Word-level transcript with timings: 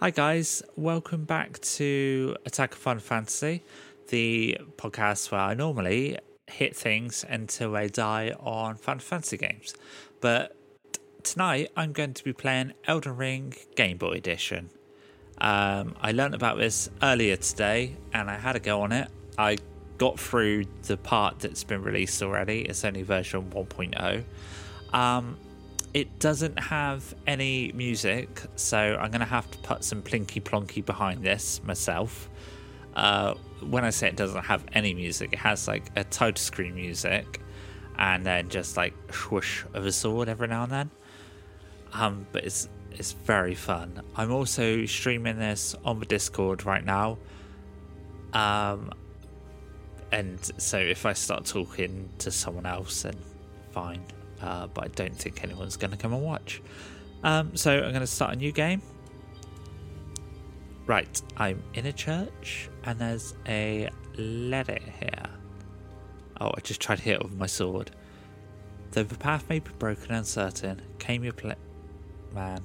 Hi, 0.00 0.10
guys. 0.10 0.62
Welcome 0.76 1.24
back 1.24 1.58
to 1.58 2.36
Attack 2.46 2.74
of 2.74 2.78
Fun 2.78 3.00
Fantasy, 3.00 3.64
the 4.10 4.56
podcast 4.76 5.32
where 5.32 5.40
I 5.40 5.54
normally 5.54 6.16
hit 6.46 6.76
things 6.76 7.24
until 7.28 7.72
they 7.72 7.88
die 7.88 8.32
on 8.38 8.76
Final 8.76 9.00
Fantasy 9.00 9.36
games. 9.36 9.74
But 10.20 10.56
tonight 11.24 11.72
I'm 11.76 11.90
going 11.90 12.14
to 12.14 12.22
be 12.22 12.32
playing 12.32 12.74
Elden 12.84 13.16
Ring 13.16 13.54
Game 13.74 13.96
Boy 13.96 14.12
Edition. 14.12 14.70
Um, 15.38 15.96
I 16.00 16.12
learned 16.12 16.36
about 16.36 16.58
this 16.58 16.88
earlier 17.02 17.34
today 17.34 17.96
and 18.12 18.30
I 18.30 18.38
had 18.38 18.54
a 18.54 18.60
go 18.60 18.82
on 18.82 18.92
it. 18.92 19.08
I 19.36 19.56
got 19.96 20.20
through 20.20 20.66
the 20.84 20.96
part 20.96 21.40
that's 21.40 21.64
been 21.64 21.82
released 21.82 22.22
already, 22.22 22.60
it's 22.60 22.84
only 22.84 23.02
version 23.02 23.50
1.0. 23.50 24.22
Um, 24.96 25.38
it 25.94 26.18
doesn't 26.18 26.58
have 26.58 27.14
any 27.26 27.72
music, 27.72 28.42
so 28.56 28.78
I'm 28.78 29.10
going 29.10 29.20
to 29.20 29.26
have 29.26 29.50
to 29.50 29.58
put 29.58 29.84
some 29.84 30.02
plinky 30.02 30.42
plonky 30.42 30.84
behind 30.84 31.22
this 31.22 31.62
myself. 31.64 32.28
Uh, 32.94 33.34
when 33.68 33.84
I 33.84 33.90
say 33.90 34.08
it 34.08 34.16
doesn't 34.16 34.44
have 34.44 34.64
any 34.72 34.94
music, 34.94 35.32
it 35.32 35.38
has 35.38 35.68
like 35.68 35.90
a 35.96 36.04
title 36.04 36.40
screen 36.40 36.74
music 36.74 37.40
and 37.98 38.24
then 38.24 38.48
just 38.48 38.76
like 38.76 38.94
swoosh 39.12 39.64
of 39.74 39.84
a 39.84 39.92
sword 39.92 40.28
every 40.28 40.48
now 40.48 40.64
and 40.64 40.72
then. 40.72 40.90
Um, 41.92 42.26
but 42.32 42.44
it's 42.44 42.68
it's 42.92 43.12
very 43.12 43.54
fun. 43.54 44.02
I'm 44.16 44.32
also 44.32 44.84
streaming 44.86 45.38
this 45.38 45.74
on 45.84 46.00
the 46.00 46.06
Discord 46.06 46.64
right 46.64 46.84
now. 46.84 47.18
Um, 48.32 48.92
and 50.10 50.38
so 50.58 50.78
if 50.78 51.06
I 51.06 51.12
start 51.12 51.44
talking 51.44 52.08
to 52.18 52.30
someone 52.30 52.66
else, 52.66 53.02
then 53.02 53.16
fine. 53.70 54.02
Uh, 54.40 54.66
but 54.68 54.84
I 54.84 54.88
don't 54.88 55.16
think 55.16 55.42
anyone's 55.42 55.76
going 55.76 55.90
to 55.90 55.96
come 55.96 56.12
and 56.12 56.22
watch. 56.22 56.62
Um, 57.22 57.56
so 57.56 57.72
I'm 57.72 57.90
going 57.90 58.00
to 58.00 58.06
start 58.06 58.34
a 58.34 58.36
new 58.36 58.52
game. 58.52 58.82
Right, 60.86 61.20
I'm 61.36 61.62
in 61.74 61.86
a 61.86 61.92
church 61.92 62.70
and 62.84 62.98
there's 62.98 63.34
a 63.46 63.90
letter 64.16 64.78
here. 65.00 65.26
Oh, 66.40 66.52
I 66.56 66.60
just 66.60 66.80
tried 66.80 66.96
to 66.96 67.02
hit 67.02 67.14
it 67.14 67.22
with 67.22 67.36
my 67.36 67.46
sword. 67.46 67.90
Though 68.92 69.02
the 69.02 69.16
path 69.16 69.48
may 69.50 69.58
be 69.58 69.70
broken 69.78 70.06
and 70.08 70.18
uncertain, 70.18 70.80
claim 70.98 71.24
your 71.24 71.32
place. 71.32 71.56
Man. 72.32 72.62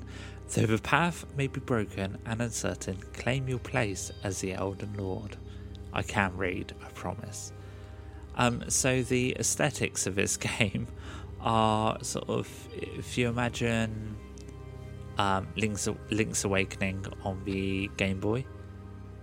Though 0.49 0.65
the 0.67 0.77
path 0.77 1.25
may 1.35 1.47
be 1.47 1.59
broken 1.59 2.17
and 2.25 2.41
uncertain, 2.41 2.97
claim 3.13 3.47
your 3.47 3.59
place 3.59 4.11
as 4.23 4.39
the 4.39 4.53
Elden 4.53 4.93
Lord. 4.97 5.37
I 5.91 6.03
can 6.03 6.37
read, 6.37 6.73
I 6.81 6.89
promise. 6.89 7.51
Um, 8.35 8.63
so 8.69 9.03
the 9.03 9.35
aesthetics 9.39 10.07
of 10.07 10.15
this 10.15 10.37
game 10.59 10.87
are 11.43 12.01
sort 12.03 12.29
of, 12.29 12.49
if 12.73 13.17
you 13.17 13.27
imagine 13.27 14.15
um, 15.17 15.47
Link's, 15.55 15.87
Link's 16.09 16.43
Awakening 16.43 17.05
on 17.23 17.43
the 17.45 17.89
Game 17.97 18.19
Boy, 18.19 18.45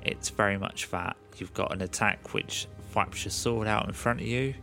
it's 0.03 0.31
very 0.31 0.59
much 0.59 0.91
that. 0.91 1.17
You've 1.39 1.55
got 1.55 1.73
an 1.73 1.83
attack 1.83 2.35
which 2.35 2.69
flaps 2.91 3.25
your 3.25 3.33
sword 3.33 3.67
out 3.67 3.87
in 3.87 3.93
front 3.95 4.21
of 4.21 4.27
you, 4.27 4.55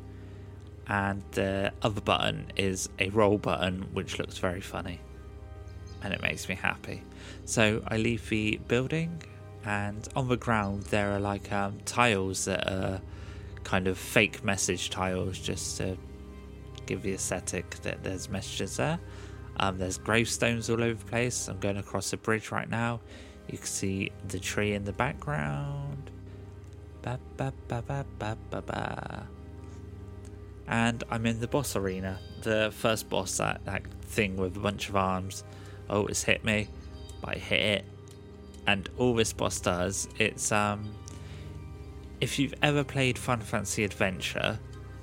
and 0.88 1.24
the 1.32 1.74
other 1.82 2.02
button 2.02 2.52
is 2.56 2.90
a 3.00 3.10
roll 3.10 3.38
button 3.38 3.90
which 3.94 4.20
looks 4.20 4.38
very 4.38 4.62
funny 4.62 5.02
and 6.04 6.14
it 6.14 6.22
makes 6.22 6.48
me 6.48 6.56
happy. 6.56 7.04
So 7.46 7.82
I 7.88 7.98
leave 7.98 8.28
the 8.30 8.60
building, 8.68 9.22
and 9.66 10.08
on 10.16 10.28
the 10.28 10.38
ground 10.38 10.84
there 10.84 11.12
are 11.12 11.20
like 11.20 11.52
um, 11.52 11.80
tiles 11.86 12.46
that 12.46 12.68
are 12.72 13.02
kind 13.64 13.88
of 13.88 13.98
fake 13.98 14.44
message 14.44 14.90
tiles 14.90 15.38
just 15.40 15.78
to 15.78 15.98
give 16.88 17.04
the 17.04 17.14
aesthetic 17.14 17.70
that 17.82 18.04
there's 18.04 18.30
messages 18.30 18.78
there. 18.78 19.00
Um, 19.60 19.78
there's 19.78 19.98
gravestones 19.98 20.70
all 20.70 20.84
over 20.84 20.94
the 20.94 21.06
place. 21.06 21.48
I'm 21.48 21.60
going 21.60 21.78
across 21.78 22.14
a 22.14 22.18
bridge 22.18 22.52
right 22.52 22.70
now. 22.70 23.02
You 23.50 23.58
can 23.58 23.68
see 23.68 24.12
the 24.28 24.40
tree 24.40 24.74
in 24.74 24.84
the 24.84 24.94
background. 24.94 26.12
Ba, 27.02 27.20
ba, 27.38 27.54
ba, 27.68 27.84
ba, 27.88 28.06
ba, 28.20 28.38
ba, 28.50 28.62
ba. 28.62 29.28
And 30.68 31.04
I'm 31.10 31.26
in 31.26 31.40
the 31.40 31.48
boss 31.48 31.76
arena, 31.76 32.20
the 32.42 32.72
first 32.76 33.10
boss, 33.10 33.38
that, 33.38 33.64
that 33.66 33.84
thing 34.04 34.36
with 34.36 34.58
a 34.58 34.60
bunch 34.60 34.90
of 34.90 34.96
arms. 34.96 35.44
Oh, 35.90 36.08
it's 36.08 36.24
hit 36.24 36.44
me, 36.44 36.68
but 37.22 37.36
I 37.36 37.40
hit 37.40 37.62
it. 37.62 37.86
And 38.68 38.90
all 38.98 39.16
this 39.16 39.32
boss 39.32 39.62
does, 39.62 40.10
it's 40.20 40.52
um, 40.52 40.94
if 42.20 42.38
you've 42.38 42.54
ever 42.62 42.84
played 42.84 43.18
Final 43.18 43.46
Fantasy 43.46 43.86
Adventure, 43.86 44.60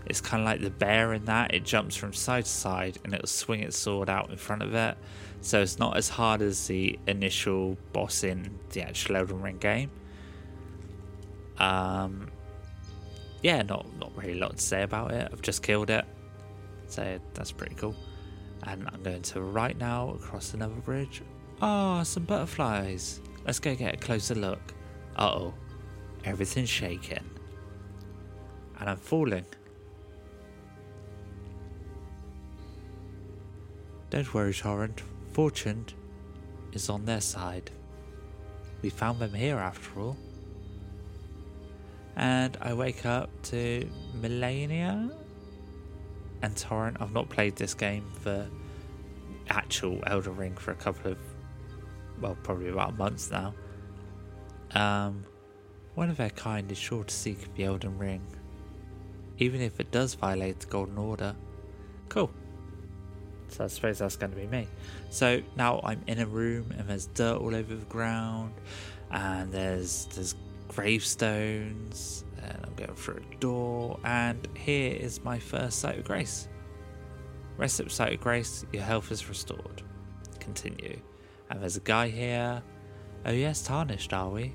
it's 0.06 0.20
kind 0.20 0.42
of 0.42 0.46
like 0.46 0.60
the 0.60 0.70
bear 0.70 1.14
in 1.14 1.24
that. 1.26 1.54
It 1.54 1.64
jumps 1.64 1.96
from 1.96 2.12
side 2.12 2.44
to 2.44 2.50
side 2.50 2.98
and 3.04 3.14
it'll 3.14 3.26
swing 3.26 3.60
its 3.60 3.78
sword 3.78 4.10
out 4.10 4.30
in 4.30 4.36
front 4.36 4.62
of 4.62 4.74
it. 4.74 4.96
So 5.40 5.60
it's 5.60 5.78
not 5.78 5.96
as 5.96 6.08
hard 6.08 6.42
as 6.42 6.66
the 6.66 6.98
initial 7.06 7.76
boss 7.92 8.24
in 8.24 8.58
the 8.70 8.82
actual 8.82 9.16
Elden 9.16 9.42
Ring 9.42 9.58
game. 9.58 9.90
Um, 11.58 12.30
yeah, 13.42 13.62
not 13.62 13.86
not 13.98 14.16
really 14.16 14.32
a 14.32 14.42
lot 14.42 14.56
to 14.56 14.62
say 14.62 14.82
about 14.82 15.12
it. 15.12 15.28
I've 15.30 15.42
just 15.42 15.62
killed 15.62 15.90
it, 15.90 16.04
so 16.86 17.18
that's 17.34 17.52
pretty 17.52 17.74
cool. 17.74 17.94
And 18.62 18.88
I'm 18.90 19.02
going 19.02 19.22
to 19.22 19.42
right 19.42 19.76
now 19.76 20.10
across 20.10 20.54
another 20.54 20.74
bridge. 20.76 21.22
Ah, 21.60 22.00
oh, 22.00 22.04
some 22.04 22.24
butterflies. 22.24 23.20
Let's 23.44 23.58
go 23.58 23.74
get 23.74 23.94
a 23.94 23.96
closer 23.98 24.34
look. 24.34 24.72
Uh 25.16 25.26
oh, 25.26 25.54
everything's 26.24 26.70
shaking, 26.70 27.24
and 28.80 28.90
I'm 28.90 28.96
falling. 28.96 29.44
Don't 34.14 34.32
worry, 34.32 34.54
Torrent. 34.54 35.02
Fortune 35.32 35.86
is 36.72 36.88
on 36.88 37.04
their 37.04 37.20
side. 37.20 37.72
We 38.80 38.88
found 38.88 39.18
them 39.18 39.34
here 39.34 39.56
after 39.56 39.98
all. 39.98 40.16
And 42.14 42.56
I 42.60 42.74
wake 42.74 43.06
up 43.06 43.28
to 43.50 43.90
Melina 44.22 45.10
and 46.42 46.56
Torrent. 46.56 46.98
I've 47.00 47.10
not 47.10 47.28
played 47.28 47.56
this 47.56 47.74
game 47.74 48.04
for 48.20 48.46
actual 49.50 50.00
Elden 50.06 50.36
Ring 50.36 50.54
for 50.54 50.70
a 50.70 50.76
couple 50.76 51.10
of, 51.10 51.18
well, 52.20 52.38
probably 52.44 52.68
about 52.68 52.96
months 52.96 53.32
now. 53.32 53.52
Um, 54.76 55.24
one 55.96 56.08
of 56.08 56.18
their 56.18 56.30
kind 56.30 56.70
is 56.70 56.78
sure 56.78 57.02
to 57.02 57.12
seek 57.12 57.52
the 57.56 57.64
Elden 57.64 57.98
Ring, 57.98 58.24
even 59.38 59.60
if 59.60 59.80
it 59.80 59.90
does 59.90 60.14
violate 60.14 60.60
the 60.60 60.66
Golden 60.66 60.98
Order. 60.98 61.34
Cool. 62.08 62.30
So 63.54 63.62
I 63.62 63.66
suppose 63.68 63.98
that's 63.98 64.16
going 64.16 64.32
to 64.32 64.36
be 64.36 64.48
me. 64.48 64.66
So 65.10 65.40
now 65.56 65.80
I'm 65.84 66.02
in 66.08 66.18
a 66.18 66.26
room 66.26 66.74
and 66.76 66.88
there's 66.88 67.06
dirt 67.06 67.36
all 67.36 67.54
over 67.54 67.72
the 67.72 67.84
ground, 67.84 68.52
and 69.12 69.52
there's 69.52 70.06
there's 70.06 70.34
gravestones, 70.66 72.24
and 72.42 72.58
I'm 72.64 72.74
going 72.74 72.94
through 72.94 73.22
a 73.30 73.36
door, 73.36 74.00
and 74.02 74.48
here 74.56 74.92
is 74.92 75.22
my 75.22 75.38
first 75.38 75.78
site 75.78 75.98
of 76.00 76.04
grace. 76.04 76.48
Rest 77.56 77.80
up 77.80 77.92
site 77.92 78.14
of 78.14 78.20
grace, 78.20 78.66
your 78.72 78.82
health 78.82 79.12
is 79.12 79.28
restored. 79.28 79.82
Continue. 80.40 80.98
And 81.48 81.62
there's 81.62 81.76
a 81.76 81.80
guy 81.80 82.08
here. 82.08 82.60
Oh 83.24 83.30
yes, 83.30 83.62
tarnished, 83.62 84.12
are 84.12 84.30
we? 84.30 84.52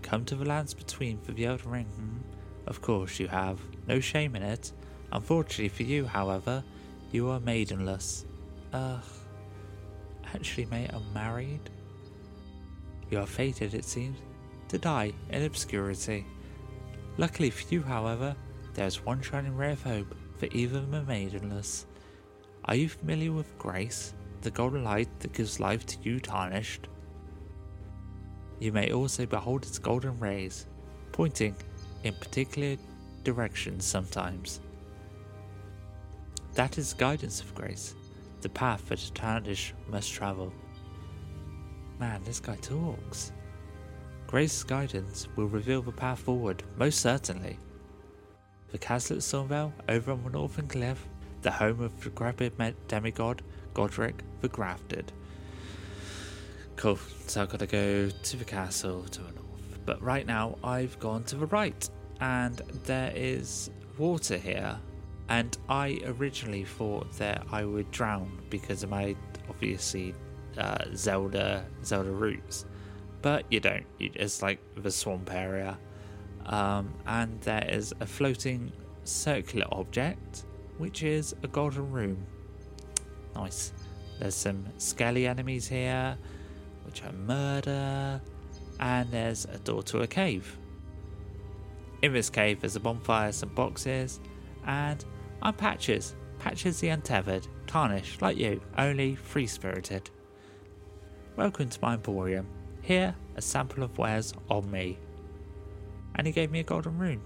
Come 0.00 0.24
to 0.24 0.36
the 0.36 0.46
lands 0.46 0.72
between 0.72 1.18
for 1.18 1.32
the 1.32 1.44
Elden 1.44 1.70
Ring. 1.70 1.86
Hmm? 1.86 2.18
Of 2.66 2.80
course 2.80 3.20
you 3.20 3.28
have. 3.28 3.60
No 3.86 4.00
shame 4.00 4.34
in 4.36 4.42
it. 4.42 4.72
Unfortunately 5.12 5.68
for 5.68 5.82
you, 5.82 6.06
however, 6.06 6.64
you 7.12 7.28
are 7.28 7.40
maidenless. 7.40 8.24
Ugh. 8.72 9.02
Actually, 10.34 10.66
mate, 10.66 10.90
I'm 10.92 11.12
married. 11.12 11.70
You 13.10 13.20
are 13.20 13.26
fated, 13.26 13.74
it 13.74 13.84
seems, 13.84 14.18
to 14.68 14.78
die 14.78 15.12
in 15.30 15.42
obscurity. 15.42 16.26
Luckily 17.16 17.50
for 17.50 17.72
you, 17.72 17.82
however, 17.82 18.36
there 18.74 18.86
is 18.86 19.04
one 19.04 19.22
shining 19.22 19.56
ray 19.56 19.72
of 19.72 19.82
hope 19.82 20.14
for 20.36 20.46
even 20.46 20.90
the 20.90 21.02
maidenless. 21.02 21.86
Are 22.66 22.74
you 22.74 22.88
familiar 22.88 23.32
with 23.32 23.58
grace, 23.58 24.12
the 24.42 24.50
golden 24.50 24.84
light 24.84 25.08
that 25.20 25.32
gives 25.32 25.58
life 25.58 25.86
to 25.86 25.96
you 26.02 26.20
tarnished? 26.20 26.88
You 28.60 28.72
may 28.72 28.92
also 28.92 29.24
behold 29.24 29.64
its 29.64 29.78
golden 29.78 30.18
rays, 30.20 30.66
pointing 31.12 31.56
in 32.04 32.14
particular 32.14 32.76
directions 33.24 33.84
sometimes. 33.84 34.60
That 36.54 36.76
is 36.76 36.92
guidance 36.92 37.40
of 37.40 37.54
grace, 37.54 37.94
the 38.40 38.48
path 38.48 38.86
that 38.88 39.02
a 39.02 39.12
tarnished 39.12 39.74
must 39.88 40.12
travel. 40.12 40.52
Man, 41.98 42.22
this 42.24 42.40
guy 42.40 42.56
talks. 42.56 43.32
Grace's 44.26 44.62
guidance 44.62 45.26
will 45.36 45.46
reveal 45.46 45.82
the 45.82 45.92
path 45.92 46.20
forward, 46.20 46.62
most 46.76 47.00
certainly. 47.00 47.58
The 48.70 48.78
castle 48.78 49.16
at 49.16 49.22
over 49.88 50.12
on 50.12 50.22
the 50.22 50.30
northern 50.30 50.68
cliff, 50.68 51.06
the 51.42 51.50
home 51.50 51.80
of 51.80 51.98
the 51.98 52.10
decrepit 52.10 52.56
demigod, 52.88 53.42
Godrick 53.74 54.20
the 54.40 54.48
Grafted. 54.48 55.12
Cool, 56.76 56.98
so 57.26 57.42
I've 57.42 57.48
got 57.48 57.60
to 57.60 57.66
go 57.66 58.10
to 58.10 58.36
the 58.36 58.44
castle 58.44 59.02
to 59.02 59.22
the 59.22 59.32
north. 59.32 59.78
But 59.86 60.00
right 60.02 60.26
now, 60.26 60.58
I've 60.62 60.98
gone 60.98 61.24
to 61.24 61.36
the 61.36 61.46
right, 61.46 61.88
and 62.20 62.58
there 62.84 63.12
is 63.16 63.70
water 63.96 64.36
here. 64.36 64.78
And 65.28 65.56
I 65.68 66.00
originally 66.04 66.64
thought 66.64 67.10
that 67.18 67.46
I 67.52 67.64
would 67.64 67.90
drown 67.90 68.40
because 68.48 68.82
of 68.82 68.90
my 68.90 69.14
obviously 69.48 70.14
uh, 70.56 70.84
Zelda 70.94 71.64
Zelda 71.84 72.10
roots 72.10 72.64
but 73.22 73.44
you 73.50 73.60
don't. 73.60 73.86
It's 73.98 74.42
like 74.42 74.60
the 74.76 74.90
swamp 74.90 75.32
area. 75.32 75.78
Um, 76.46 76.94
and 77.06 77.40
there 77.42 77.66
is 77.68 77.94
a 78.00 78.06
floating 78.06 78.72
circular 79.04 79.66
object, 79.72 80.44
which 80.78 81.02
is 81.02 81.34
a 81.42 81.48
golden 81.48 81.90
rune. 81.90 82.24
Nice. 83.34 83.72
There's 84.18 84.34
some 84.34 84.66
skelly 84.78 85.26
enemies 85.26 85.68
here, 85.68 86.16
which 86.84 87.02
are 87.04 87.12
murder, 87.12 88.20
and 88.80 89.10
there's 89.10 89.44
a 89.44 89.58
door 89.58 89.82
to 89.84 90.00
a 90.00 90.06
cave. 90.06 90.56
In 92.02 92.12
this 92.12 92.30
cave, 92.30 92.60
there's 92.60 92.76
a 92.76 92.80
bonfire, 92.80 93.32
some 93.32 93.50
boxes, 93.50 94.20
and 94.66 95.04
I'm 95.40 95.54
Patches. 95.54 96.16
Patches 96.40 96.80
the 96.80 96.88
Untethered, 96.88 97.46
tarnished 97.68 98.22
like 98.22 98.36
you, 98.36 98.60
only 98.76 99.14
free 99.14 99.46
spirited. 99.46 100.10
Welcome 101.36 101.68
to 101.68 101.78
my 101.80 101.94
emporium. 101.94 102.48
Here, 102.82 103.14
a 103.36 103.42
sample 103.42 103.84
of 103.84 103.96
wares 103.98 104.34
on 104.50 104.68
me. 104.68 104.98
And 106.16 106.26
he 106.26 106.32
gave 106.32 106.50
me 106.50 106.58
a 106.58 106.64
golden 106.64 106.98
rune. 106.98 107.20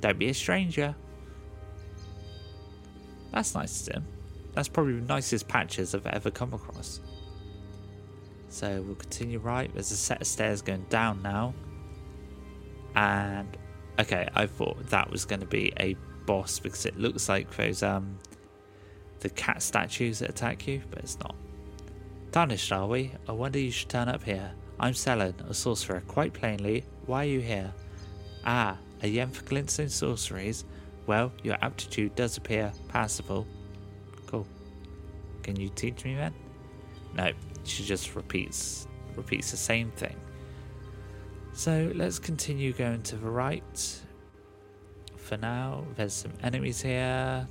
Don't 0.00 0.20
be 0.20 0.28
a 0.28 0.34
stranger. 0.34 0.94
That's 3.32 3.56
nice 3.56 3.88
of 3.88 3.94
him. 3.94 4.06
That's 4.54 4.68
probably 4.68 5.00
the 5.00 5.06
nicest 5.06 5.48
patches 5.48 5.96
I've 5.96 6.06
ever 6.06 6.30
come 6.30 6.54
across. 6.54 7.00
So 8.50 8.82
we'll 8.82 8.94
continue 8.94 9.40
right. 9.40 9.72
There's 9.72 9.90
a 9.90 9.96
set 9.96 10.20
of 10.20 10.28
stairs 10.28 10.62
going 10.62 10.86
down 10.90 11.22
now. 11.22 11.54
And 12.94 13.56
okay, 13.98 14.28
I 14.34 14.46
thought 14.46 14.90
that 14.90 15.10
was 15.10 15.24
going 15.24 15.40
to 15.40 15.46
be 15.46 15.72
a 15.80 15.96
boss 16.28 16.58
because 16.58 16.84
it 16.84 16.98
looks 16.98 17.26
like 17.30 17.50
those 17.56 17.82
um 17.82 18.18
the 19.20 19.30
cat 19.30 19.62
statues 19.62 20.18
that 20.18 20.28
attack 20.28 20.68
you, 20.68 20.82
but 20.90 21.00
it's 21.00 21.18
not. 21.18 21.34
Tarnished, 22.30 22.70
are 22.70 22.86
we? 22.86 23.12
I 23.26 23.32
wonder 23.32 23.58
you 23.58 23.70
should 23.70 23.88
turn 23.88 24.08
up 24.08 24.22
here. 24.22 24.52
I'm 24.78 24.92
Sellen, 24.92 25.34
a 25.48 25.54
sorcerer. 25.54 26.02
Quite 26.06 26.34
plainly, 26.34 26.84
why 27.06 27.24
are 27.24 27.28
you 27.28 27.40
here? 27.40 27.72
Ah, 28.44 28.76
a 29.02 29.08
yen 29.08 29.30
for 29.30 29.42
glintstone 29.44 29.90
sorceries. 29.90 30.64
Well, 31.06 31.32
your 31.42 31.56
aptitude 31.62 32.14
does 32.14 32.36
appear 32.36 32.72
passable. 32.88 33.46
Cool. 34.26 34.46
Can 35.42 35.56
you 35.56 35.70
teach 35.70 36.04
me 36.04 36.14
then? 36.14 36.34
No, 37.14 37.32
she 37.64 37.84
just 37.84 38.14
repeats 38.14 38.86
repeats 39.16 39.50
the 39.50 39.56
same 39.56 39.90
thing. 39.92 40.16
So 41.54 41.90
let's 41.94 42.18
continue 42.18 42.72
going 42.74 43.02
to 43.04 43.16
the 43.16 43.30
right. 43.30 44.00
For 45.28 45.36
now, 45.36 45.84
there's 45.96 46.14
some 46.14 46.32
enemies 46.42 46.80
here. 46.80 47.46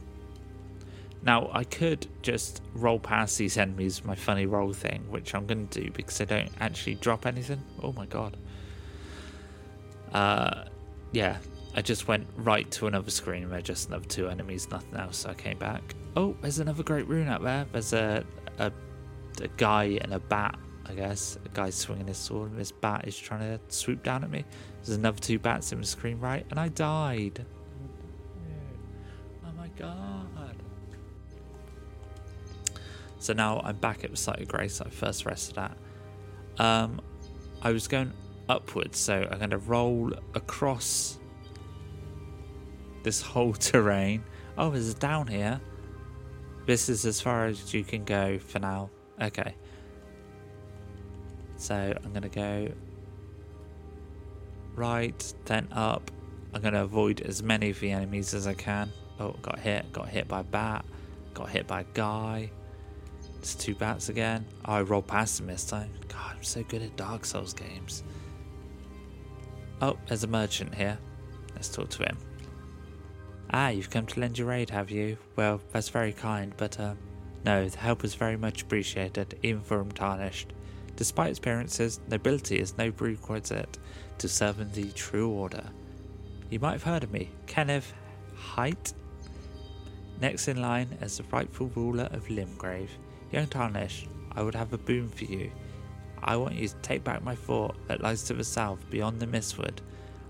Now, 1.21 1.51
I 1.53 1.63
could 1.63 2.07
just 2.23 2.63
roll 2.73 2.97
past 2.97 3.37
these 3.37 3.55
enemies 3.55 4.01
with 4.01 4.07
my 4.07 4.15
funny 4.15 4.47
roll 4.47 4.73
thing, 4.73 5.05
which 5.11 5.35
I'm 5.35 5.45
going 5.45 5.67
to 5.67 5.81
do 5.81 5.91
because 5.91 6.19
I 6.19 6.25
don't 6.25 6.49
actually 6.59 6.95
drop 6.95 7.27
anything. 7.27 7.61
Oh 7.83 7.91
my 7.91 8.07
god. 8.07 8.35
Uh, 10.11 10.63
yeah, 11.11 11.37
I 11.75 11.83
just 11.83 12.07
went 12.07 12.25
right 12.37 12.69
to 12.71 12.87
another 12.87 13.11
screen 13.11 13.47
where 13.47 13.61
just 13.61 13.89
another 13.89 14.05
two 14.05 14.27
enemies, 14.27 14.67
nothing 14.71 14.95
else. 14.95 15.17
So 15.17 15.29
I 15.29 15.35
came 15.35 15.59
back. 15.59 15.93
Oh, 16.15 16.35
there's 16.41 16.57
another 16.57 16.81
great 16.81 17.07
rune 17.07 17.27
out 17.27 17.43
there. 17.43 17.67
There's 17.71 17.93
a, 17.93 18.25
a, 18.57 18.71
a 19.39 19.47
guy 19.57 19.99
and 20.01 20.15
a 20.15 20.19
bat, 20.19 20.57
I 20.87 20.95
guess. 20.95 21.37
A 21.45 21.49
guy 21.49 21.69
swinging 21.69 22.07
his 22.07 22.17
sword, 22.17 22.49
and 22.49 22.59
this 22.59 22.71
bat 22.71 23.07
is 23.07 23.15
trying 23.15 23.41
to 23.41 23.59
swoop 23.67 24.01
down 24.01 24.23
at 24.23 24.31
me. 24.31 24.45
There's 24.83 24.97
another 24.97 25.19
two 25.19 25.37
bats 25.37 25.71
in 25.73 25.79
the 25.79 25.85
screen 25.85 26.19
right, 26.19 26.43
and 26.49 26.59
I 26.59 26.69
died. 26.69 27.45
God. 29.77 30.55
So 33.19 33.33
now 33.33 33.61
I'm 33.63 33.77
back 33.77 34.03
at 34.03 34.11
the 34.11 34.17
site 34.17 34.41
of 34.41 34.47
grace 34.47 34.79
I 34.79 34.89
first 34.89 35.25
rested 35.25 35.57
at. 35.57 35.77
Um, 36.59 37.01
I 37.61 37.71
was 37.71 37.87
going 37.87 38.13
upwards, 38.47 38.97
so 38.97 39.27
I'm 39.29 39.37
going 39.37 39.49
to 39.49 39.57
roll 39.57 40.13
across 40.33 41.19
this 43.03 43.21
whole 43.21 43.53
terrain. 43.53 44.23
Oh, 44.57 44.69
there's 44.69 44.93
down 44.93 45.27
here. 45.27 45.59
This 46.65 46.89
is 46.89 47.05
as 47.05 47.21
far 47.21 47.45
as 47.45 47.73
you 47.73 47.83
can 47.83 48.03
go 48.03 48.39
for 48.39 48.59
now. 48.59 48.89
Okay. 49.21 49.55
So 51.55 51.75
I'm 51.75 52.11
going 52.11 52.23
to 52.23 52.29
go 52.29 52.71
right, 54.75 55.33
then 55.45 55.67
up. 55.71 56.11
I'm 56.53 56.61
going 56.61 56.73
to 56.73 56.83
avoid 56.83 57.21
as 57.21 57.41
many 57.41 57.71
of 57.71 57.79
the 57.79 57.91
enemies 57.91 58.33
as 58.33 58.47
I 58.47 58.53
can. 58.53 58.91
Oh, 59.19 59.35
got 59.41 59.59
hit. 59.59 59.91
Got 59.91 60.09
hit 60.09 60.27
by 60.27 60.41
bat. 60.41 60.85
Got 61.33 61.49
hit 61.49 61.67
by 61.67 61.85
guy. 61.93 62.51
It's 63.39 63.55
two 63.55 63.75
bats 63.75 64.09
again. 64.09 64.45
Oh, 64.65 64.73
I 64.73 64.81
rolled 64.81 65.07
past 65.07 65.39
him 65.39 65.47
this 65.47 65.65
time. 65.65 65.91
God, 66.07 66.35
I'm 66.37 66.43
so 66.43 66.63
good 66.63 66.81
at 66.81 66.95
Dark 66.95 67.25
Souls 67.25 67.53
games. 67.53 68.03
Oh, 69.81 69.97
there's 70.07 70.23
a 70.23 70.27
merchant 70.27 70.73
here. 70.73 70.97
Let's 71.55 71.69
talk 71.69 71.89
to 71.89 72.03
him. 72.03 72.17
Ah, 73.51 73.69
you've 73.69 73.89
come 73.89 74.05
to 74.07 74.19
lend 74.19 74.37
your 74.37 74.51
aid, 74.51 74.69
have 74.69 74.91
you? 74.91 75.17
Well, 75.35 75.61
that's 75.71 75.89
very 75.89 76.13
kind, 76.13 76.53
but 76.57 76.79
uh, 76.79 76.95
no, 77.45 77.69
the 77.69 77.77
help 77.77 78.03
is 78.03 78.15
very 78.15 78.35
much 78.35 78.63
appreciated, 78.63 79.39
even 79.43 79.61
for 79.61 79.83
tarnished. 79.93 80.51
Despite 80.97 81.29
its 81.29 81.39
appearances, 81.39 81.99
nobility 82.09 82.59
is 82.59 82.77
no 82.77 82.91
prerequisite 82.91 83.77
to 84.17 84.27
serving 84.27 84.71
the 84.71 84.91
true 84.91 85.29
order. 85.29 85.63
You 86.49 86.59
might 86.59 86.73
have 86.73 86.83
heard 86.83 87.03
of 87.03 87.11
me, 87.11 87.29
Kenneth 87.45 87.93
Haight. 88.55 88.93
Next 90.19 90.47
in 90.47 90.61
line 90.61 90.97
as 91.01 91.17
the 91.17 91.23
rightful 91.31 91.71
ruler 91.75 92.09
of 92.11 92.27
Limgrave. 92.27 92.89
Young 93.31 93.47
Tarnish, 93.47 94.07
I 94.31 94.41
would 94.41 94.55
have 94.55 94.73
a 94.73 94.77
boon 94.77 95.09
for 95.09 95.25
you. 95.25 95.51
I 96.23 96.35
want 96.37 96.55
you 96.55 96.67
to 96.67 96.75
take 96.75 97.03
back 97.03 97.23
my 97.23 97.35
fort 97.35 97.75
that 97.87 98.01
lies 98.01 98.23
to 98.23 98.33
the 98.33 98.43
south 98.43 98.79
beyond 98.89 99.19
the 99.19 99.27
Mistwood. 99.27 99.79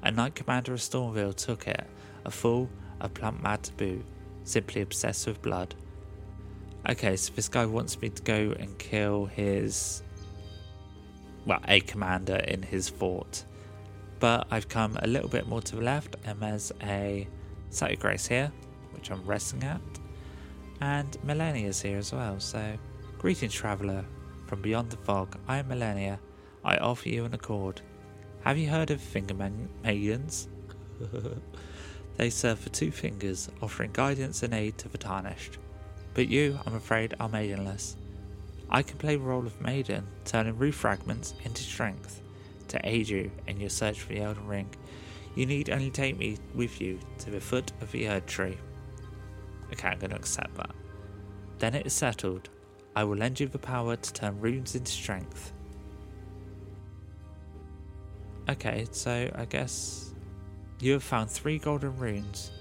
A 0.04 0.12
knight 0.12 0.36
commander 0.36 0.74
of 0.74 0.80
Stormveil 0.80 1.36
took 1.36 1.68
it, 1.68 1.86
a 2.26 2.32
fool, 2.32 2.70
a 3.00 3.08
plump 3.08 3.42
mad 3.42 3.64
to 3.64 3.74
boot, 3.74 4.06
simply 4.44 4.82
obsessed 4.82 5.28
with 5.28 5.42
blood. 5.42 5.74
Okay, 6.90 7.16
so 7.16 7.34
this 7.34 7.50
guy 7.50 7.66
wants 7.66 8.00
me 8.02 8.10
to 8.10 8.22
go 8.24 8.54
and 8.60 8.78
kill 8.78 9.26
his. 9.26 10.04
Well, 11.46 11.62
a 11.68 11.80
commander 11.82 12.36
in 12.36 12.62
his 12.62 12.90
fort. 12.90 13.46
But 14.20 14.48
I've 14.52 14.68
come 14.68 14.98
a 15.02 15.08
little 15.08 15.30
bit 15.30 15.48
more 15.48 15.62
to 15.62 15.76
the 15.76 15.82
left, 15.82 16.16
and 16.26 16.40
there's 16.42 16.72
a 16.84 17.28
of 17.82 18.00
Grace 18.00 18.28
here, 18.28 18.52
which 18.98 19.10
I'm 19.12 19.26
resting 19.26 19.64
at. 19.64 19.80
And 20.82 21.18
Melina's 21.26 21.82
here 21.82 21.98
as 21.98 22.12
well, 22.12 22.40
so 22.40 22.78
Greetings, 23.18 23.54
traveller. 23.56 24.06
From 24.46 24.62
beyond 24.62 24.92
the 24.92 24.98
fog, 24.98 25.38
I 25.48 25.58
am 25.58 25.70
Malenia. 25.70 26.20
I 26.64 26.78
offer 26.78 27.10
you 27.10 27.26
an 27.26 27.34
accord. 27.34 27.82
Have 28.44 28.60
you 28.60 28.70
heard 28.70 28.92
of 28.92 29.02
finger 29.02 29.34
maidens? 29.84 30.48
they 32.18 32.30
serve 32.30 32.60
for 32.60 32.70
two 32.70 32.92
fingers, 32.92 33.50
offering 33.60 33.90
guidance 33.92 34.44
and 34.44 34.54
aid 34.54 34.78
to 34.78 34.88
the 34.88 35.00
tarnished. 35.00 35.58
But 36.14 36.28
you, 36.28 36.60
I'm 36.68 36.76
afraid, 36.76 37.16
are 37.20 37.28
maidenless. 37.28 37.96
I 38.70 38.84
can 38.84 39.00
play 39.00 39.16
the 39.16 39.24
role 39.24 39.48
of 39.48 39.60
maiden, 39.62 40.06
turning 40.24 40.58
roof 40.60 40.76
fragments 40.76 41.34
into 41.44 41.64
strength 41.64 42.22
to 42.68 42.80
aid 42.84 43.10
you 43.10 43.32
in 43.48 43.60
your 43.60 43.72
search 43.72 44.02
for 44.02 44.14
the 44.14 44.22
Elden 44.22 44.46
Ring. 44.46 44.70
You 45.34 45.48
need 45.48 45.72
only 45.72 45.90
take 45.90 46.20
me 46.20 46.38
with 46.54 46.80
you 46.80 47.00
to 47.20 47.32
the 47.32 47.42
foot 47.42 47.72
of 47.82 47.92
the 47.92 48.08
Erd 48.08 48.28
Tree. 48.28 48.58
Okay, 49.74 49.88
I'm 49.90 50.00
going 50.00 50.12
to 50.12 50.16
accept 50.16 50.56
that. 50.56 50.76
Then 51.60 51.76
it 51.76 51.86
is 51.86 51.94
settled. 51.94 52.50
I 52.96 53.04
will 53.04 53.18
lend 53.18 53.40
you 53.40 53.48
the 53.48 53.60
power 53.60 53.96
to 53.96 54.14
turn 54.14 54.40
runes 54.40 54.76
into 54.76 54.92
strength. 54.92 55.54
Okay, 58.50 58.88
so 58.92 59.30
I 59.36 59.46
guess 59.46 60.14
you 60.80 60.94
have 60.94 61.04
found 61.04 61.30
three 61.30 61.60
golden 61.60 61.98
runes. 61.98 62.52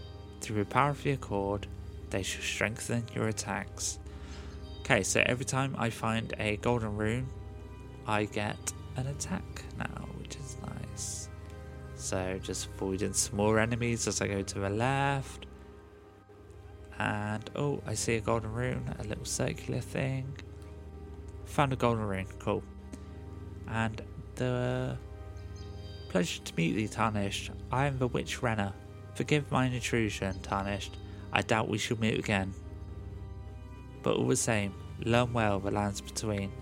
Through 0.40 0.56
the 0.56 0.64
power 0.64 0.90
of 0.90 1.02
the 1.02 1.12
accord, 1.12 1.66
they 2.10 2.22
shall 2.22 2.42
strengthen 2.42 3.04
your 3.14 3.28
attacks. 3.28 3.98
Okay, 4.80 5.02
so 5.02 5.22
every 5.26 5.44
time 5.44 5.74
I 5.78 5.90
find 5.90 6.34
a 6.38 6.56
golden 6.58 6.96
rune, 6.96 7.28
I 8.06 8.24
get 8.24 8.72
an 8.96 9.06
attack 9.06 9.64
now, 9.78 10.06
which 10.20 10.36
is 10.36 10.56
nice. 10.62 11.28
So 11.96 12.38
just 12.42 12.66
avoiding 12.66 13.12
some 13.12 13.36
more 13.36 13.58
enemies 13.58 14.06
as 14.06 14.20
I 14.20 14.28
go 14.28 14.42
to 14.42 14.58
the 14.58 14.70
left. 14.70 15.45
And 16.98 17.48
oh, 17.54 17.82
I 17.86 17.94
see 17.94 18.14
a 18.16 18.20
golden 18.20 18.52
rune, 18.52 18.94
a 18.98 19.04
little 19.04 19.24
circular 19.24 19.80
thing. 19.80 20.34
Found 21.44 21.72
a 21.72 21.76
golden 21.76 22.04
rune, 22.04 22.26
cool. 22.38 22.62
And 23.68 24.00
the 24.36 24.96
pleasure 26.08 26.42
to 26.42 26.54
meet 26.56 26.72
thee, 26.72 26.88
Tarnished. 26.88 27.50
I 27.70 27.86
am 27.86 27.98
the 27.98 28.08
witch 28.08 28.40
Renna. 28.40 28.72
Forgive 29.14 29.50
mine 29.50 29.72
intrusion, 29.72 30.40
Tarnished. 30.40 30.96
I 31.32 31.42
doubt 31.42 31.68
we 31.68 31.78
shall 31.78 31.98
meet 31.98 32.18
again. 32.18 32.54
But 34.02 34.16
all 34.16 34.28
the 34.28 34.36
same, 34.36 34.74
learn 35.00 35.32
well 35.32 35.58
the 35.60 35.70
lands 35.70 36.00
between. 36.00 36.52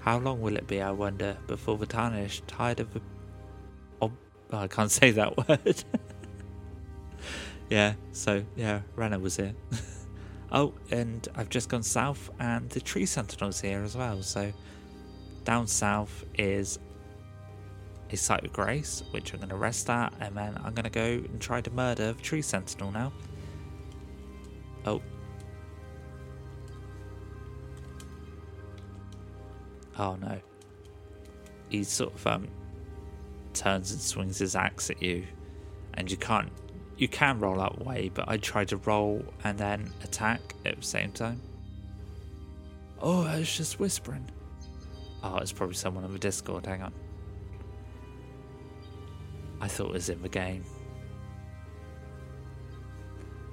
How 0.00 0.18
long 0.18 0.40
will 0.40 0.56
it 0.56 0.68
be, 0.68 0.80
I 0.80 0.92
wonder, 0.92 1.36
before 1.48 1.78
the 1.78 1.86
Tarnished, 1.86 2.46
tired 2.46 2.78
of 2.78 2.92
the. 2.94 3.00
Oh, 4.00 4.12
I 4.52 4.68
can't 4.68 4.90
say 5.00 5.10
that 5.12 5.36
word. 5.36 5.84
Yeah, 7.70 7.94
so 8.12 8.44
yeah, 8.56 8.80
Renna 8.96 9.20
was 9.20 9.36
here. 9.36 9.54
oh, 10.52 10.74
and 10.90 11.26
I've 11.34 11.48
just 11.48 11.68
gone 11.68 11.82
south, 11.82 12.30
and 12.38 12.68
the 12.70 12.80
tree 12.80 13.06
sentinel's 13.06 13.60
here 13.60 13.82
as 13.82 13.96
well. 13.96 14.22
So 14.22 14.52
down 15.44 15.66
south 15.66 16.24
is 16.36 16.78
a 18.10 18.16
site 18.16 18.44
of 18.44 18.52
grace, 18.52 19.02
which 19.10 19.32
I'm 19.32 19.38
going 19.38 19.48
to 19.50 19.56
rest 19.56 19.90
at, 19.90 20.12
and 20.20 20.36
then 20.36 20.56
I'm 20.64 20.74
going 20.74 20.84
to 20.84 20.90
go 20.90 21.04
and 21.04 21.40
try 21.40 21.60
to 21.60 21.70
murder 21.70 22.12
the 22.12 22.22
tree 22.22 22.42
sentinel 22.42 22.92
now. 22.92 23.12
Oh. 24.84 25.02
Oh 29.98 30.16
no. 30.16 30.38
He 31.68 31.82
sort 31.82 32.14
of 32.14 32.26
um 32.26 32.48
turns 33.54 33.90
and 33.90 34.00
swings 34.00 34.38
his 34.38 34.54
axe 34.54 34.90
at 34.90 35.02
you, 35.02 35.26
and 35.94 36.08
you 36.10 36.16
can't. 36.16 36.50
You 36.96 37.08
can 37.08 37.38
roll 37.38 37.60
out 37.60 37.84
way, 37.84 38.10
but 38.12 38.28
I 38.28 38.38
tried 38.38 38.68
to 38.68 38.78
roll 38.78 39.22
and 39.44 39.58
then 39.58 39.92
attack 40.02 40.40
at 40.64 40.76
the 40.76 40.82
same 40.82 41.12
time. 41.12 41.40
Oh, 43.00 43.24
I 43.24 43.38
was 43.38 43.54
just 43.54 43.78
whispering. 43.78 44.30
Oh, 45.22 45.36
it's 45.36 45.52
probably 45.52 45.74
someone 45.74 46.04
on 46.04 46.12
the 46.12 46.18
Discord. 46.18 46.64
Hang 46.64 46.82
on. 46.82 46.92
I 49.60 49.68
thought 49.68 49.88
it 49.88 49.92
was 49.92 50.08
in 50.08 50.22
the 50.22 50.28
game. 50.28 50.64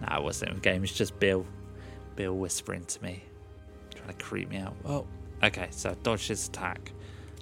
Nah, 0.02 0.18
it 0.18 0.24
wasn't 0.24 0.52
in 0.52 0.56
the 0.56 0.62
game. 0.62 0.84
It's 0.84 0.94
just 0.94 1.20
Bill. 1.20 1.46
Bill 2.16 2.34
whispering 2.34 2.86
to 2.86 3.04
me, 3.04 3.24
trying 3.96 4.08
to 4.10 4.24
creep 4.24 4.50
me 4.50 4.58
out. 4.58 4.76
Oh, 4.86 5.06
okay. 5.44 5.68
So 5.72 5.90
I 5.90 5.96
dodged 6.04 6.28
his 6.28 6.48
attack. 6.48 6.92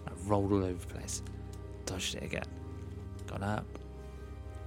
I 0.07 0.11
rolled 0.25 0.51
all 0.51 0.63
over 0.63 0.73
the 0.73 0.87
place. 0.87 1.21
Dodged 1.85 2.15
it 2.15 2.23
again. 2.23 2.45
Gone 3.27 3.43
up. 3.43 3.65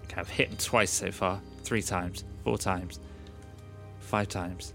Okay, 0.05 0.21
I've 0.21 0.29
hit 0.29 0.49
him 0.51 0.57
twice 0.57 0.91
so 0.91 1.11
far. 1.11 1.41
Three 1.63 1.83
times. 1.83 2.25
Four 2.45 2.59
times. 2.59 3.01
Five 3.99 4.29
times. 4.29 4.75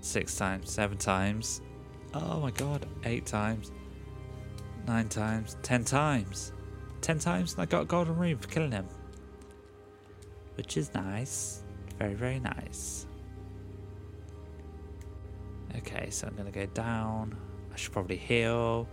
Six 0.00 0.36
times. 0.36 0.70
Seven 0.70 0.98
times. 0.98 1.62
Oh 2.14 2.40
my 2.40 2.50
god. 2.50 2.86
Eight 3.04 3.26
times. 3.26 3.72
Nine 4.86 5.08
times. 5.08 5.56
Ten 5.62 5.84
times. 5.84 6.52
Ten 7.00 7.18
times 7.18 7.54
and 7.54 7.62
I 7.62 7.66
got 7.66 7.82
a 7.82 7.84
golden 7.84 8.16
rune 8.16 8.38
for 8.38 8.48
killing 8.48 8.72
him. 8.72 8.86
Which 10.56 10.76
is 10.76 10.92
nice. 10.94 11.62
Very, 11.98 12.14
very 12.14 12.40
nice. 12.40 13.06
Okay, 15.76 16.10
so 16.10 16.26
I'm 16.26 16.36
gonna 16.36 16.50
go 16.50 16.66
down. 16.66 17.36
I 17.72 17.76
should 17.76 17.92
probably 17.92 18.16
heal. 18.16 18.88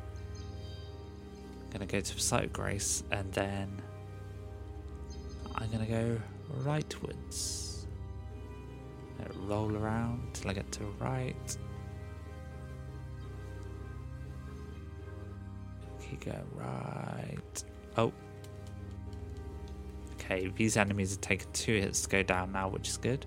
I'm 1.64 1.72
gonna 1.72 1.86
go 1.86 2.00
to 2.00 2.16
the 2.16 2.22
Site 2.22 2.46
of 2.46 2.54
Grace 2.54 3.04
and 3.12 3.32
then 3.34 3.82
I'm 5.66 5.72
gonna 5.72 5.88
go 5.88 6.22
rightwards. 6.64 7.86
Let 9.18 9.30
it 9.30 9.36
roll 9.48 9.76
around 9.76 10.22
till 10.34 10.52
I 10.52 10.54
get 10.54 10.72
to 10.74 10.84
right. 11.00 11.58
Keep 16.08 16.26
going 16.26 16.38
right. 16.54 17.64
Oh. 17.98 18.14
Okay, 20.14 20.52
these 20.56 20.78
enemies 20.78 21.12
have 21.12 21.22
taken 21.22 21.48
two 21.52 21.80
hits 21.80 22.04
to 22.04 22.10
go 22.10 22.22
down 22.22 22.52
now, 22.52 22.68
which 22.68 22.90
is 22.90 22.98
good. 22.98 23.26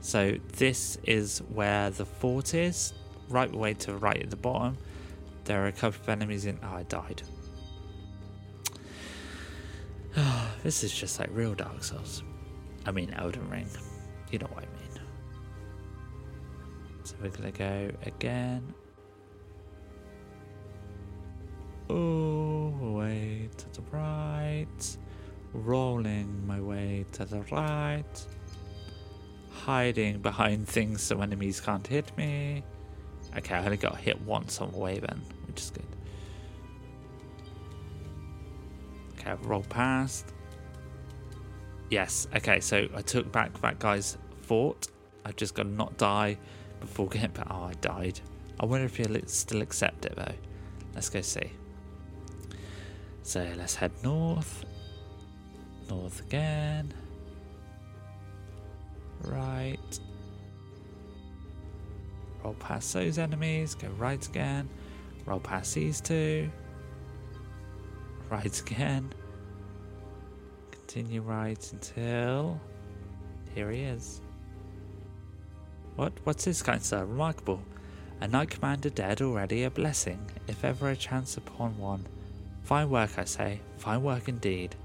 So 0.00 0.36
this 0.54 0.98
is 1.04 1.42
where 1.54 1.90
the 1.90 2.04
fort 2.04 2.54
is, 2.54 2.92
right 3.28 3.52
way 3.52 3.74
to 3.74 3.94
right 3.94 4.20
at 4.20 4.30
the 4.30 4.36
bottom. 4.36 4.76
There 5.44 5.62
are 5.62 5.68
a 5.68 5.72
couple 5.72 6.00
of 6.00 6.08
enemies 6.08 6.44
in. 6.44 6.58
Oh, 6.60 6.74
I 6.74 6.82
died. 6.82 7.22
Ah, 10.16 10.47
this 10.62 10.82
is 10.84 10.92
just 10.92 11.18
like 11.18 11.30
real 11.32 11.54
Dark 11.54 11.82
Souls. 11.84 12.22
I 12.86 12.90
mean, 12.90 13.12
Elden 13.14 13.48
Ring. 13.50 13.68
You 14.30 14.38
know 14.38 14.46
what 14.46 14.64
I 14.64 14.66
mean. 14.66 15.02
So 17.04 17.14
we're 17.22 17.30
gonna 17.30 17.50
go 17.50 17.90
again. 18.02 18.74
Oh, 21.90 22.74
way 22.80 23.48
to 23.56 23.70
the 23.72 23.82
right. 23.90 24.96
Rolling 25.54 26.46
my 26.46 26.60
way 26.60 27.06
to 27.12 27.24
the 27.24 27.40
right. 27.50 28.26
Hiding 29.50 30.20
behind 30.20 30.68
things 30.68 31.02
so 31.02 31.20
enemies 31.22 31.60
can't 31.60 31.86
hit 31.86 32.14
me. 32.18 32.62
Okay, 33.36 33.54
I 33.54 33.64
only 33.64 33.76
got 33.76 33.96
hit 33.96 34.20
once 34.22 34.60
on 34.60 34.72
the 34.72 34.78
way 34.78 34.98
then, 34.98 35.20
which 35.46 35.60
is 35.60 35.70
good. 35.70 35.86
Okay, 39.18 39.34
rolled 39.42 39.68
past. 39.68 40.32
Yes, 41.90 42.28
okay, 42.36 42.60
so 42.60 42.86
I 42.94 43.02
took 43.02 43.32
back 43.32 43.58
that 43.62 43.78
guy's 43.78 44.18
fort. 44.42 44.88
I've 45.24 45.36
just 45.36 45.54
got 45.54 45.64
to 45.64 45.68
not 45.70 45.96
die 45.96 46.38
before 46.80 47.08
getting 47.08 47.30
back. 47.30 47.46
Oh, 47.50 47.64
I 47.64 47.72
died. 47.80 48.20
I 48.60 48.66
wonder 48.66 48.86
if 48.86 48.96
he'll 48.96 49.18
still 49.26 49.62
accept 49.62 50.04
it 50.04 50.14
though. 50.16 50.34
Let's 50.94 51.08
go 51.08 51.20
see. 51.20 51.52
So 53.22 53.46
let's 53.56 53.74
head 53.74 53.92
north. 54.02 54.64
North 55.88 56.20
again. 56.20 56.92
Right. 59.22 60.00
Roll 62.42 62.54
past 62.54 62.92
those 62.92 63.18
enemies. 63.18 63.74
Go 63.74 63.88
right 63.88 64.24
again. 64.26 64.68
Roll 65.24 65.40
past 65.40 65.74
these 65.74 66.00
two. 66.00 66.50
Right 68.30 68.60
again. 68.60 69.12
Continue 70.88 71.20
right 71.20 71.72
until. 71.72 72.58
Here 73.54 73.70
he 73.70 73.82
is. 73.82 74.22
What? 75.96 76.14
What's 76.24 76.46
this 76.46 76.62
kind, 76.62 76.82
sir? 76.82 77.04
Remarkable. 77.04 77.60
A 78.22 78.26
knight 78.26 78.48
commander 78.48 78.88
dead 78.88 79.20
already, 79.20 79.64
a 79.64 79.70
blessing, 79.70 80.18
if 80.46 80.64
ever 80.64 80.88
a 80.88 80.96
chance 80.96 81.36
upon 81.36 81.76
one. 81.76 82.06
Fine 82.62 82.88
work, 82.88 83.18
I 83.18 83.24
say. 83.24 83.60
Fine 83.76 84.02
work 84.02 84.28
indeed. 84.28 84.76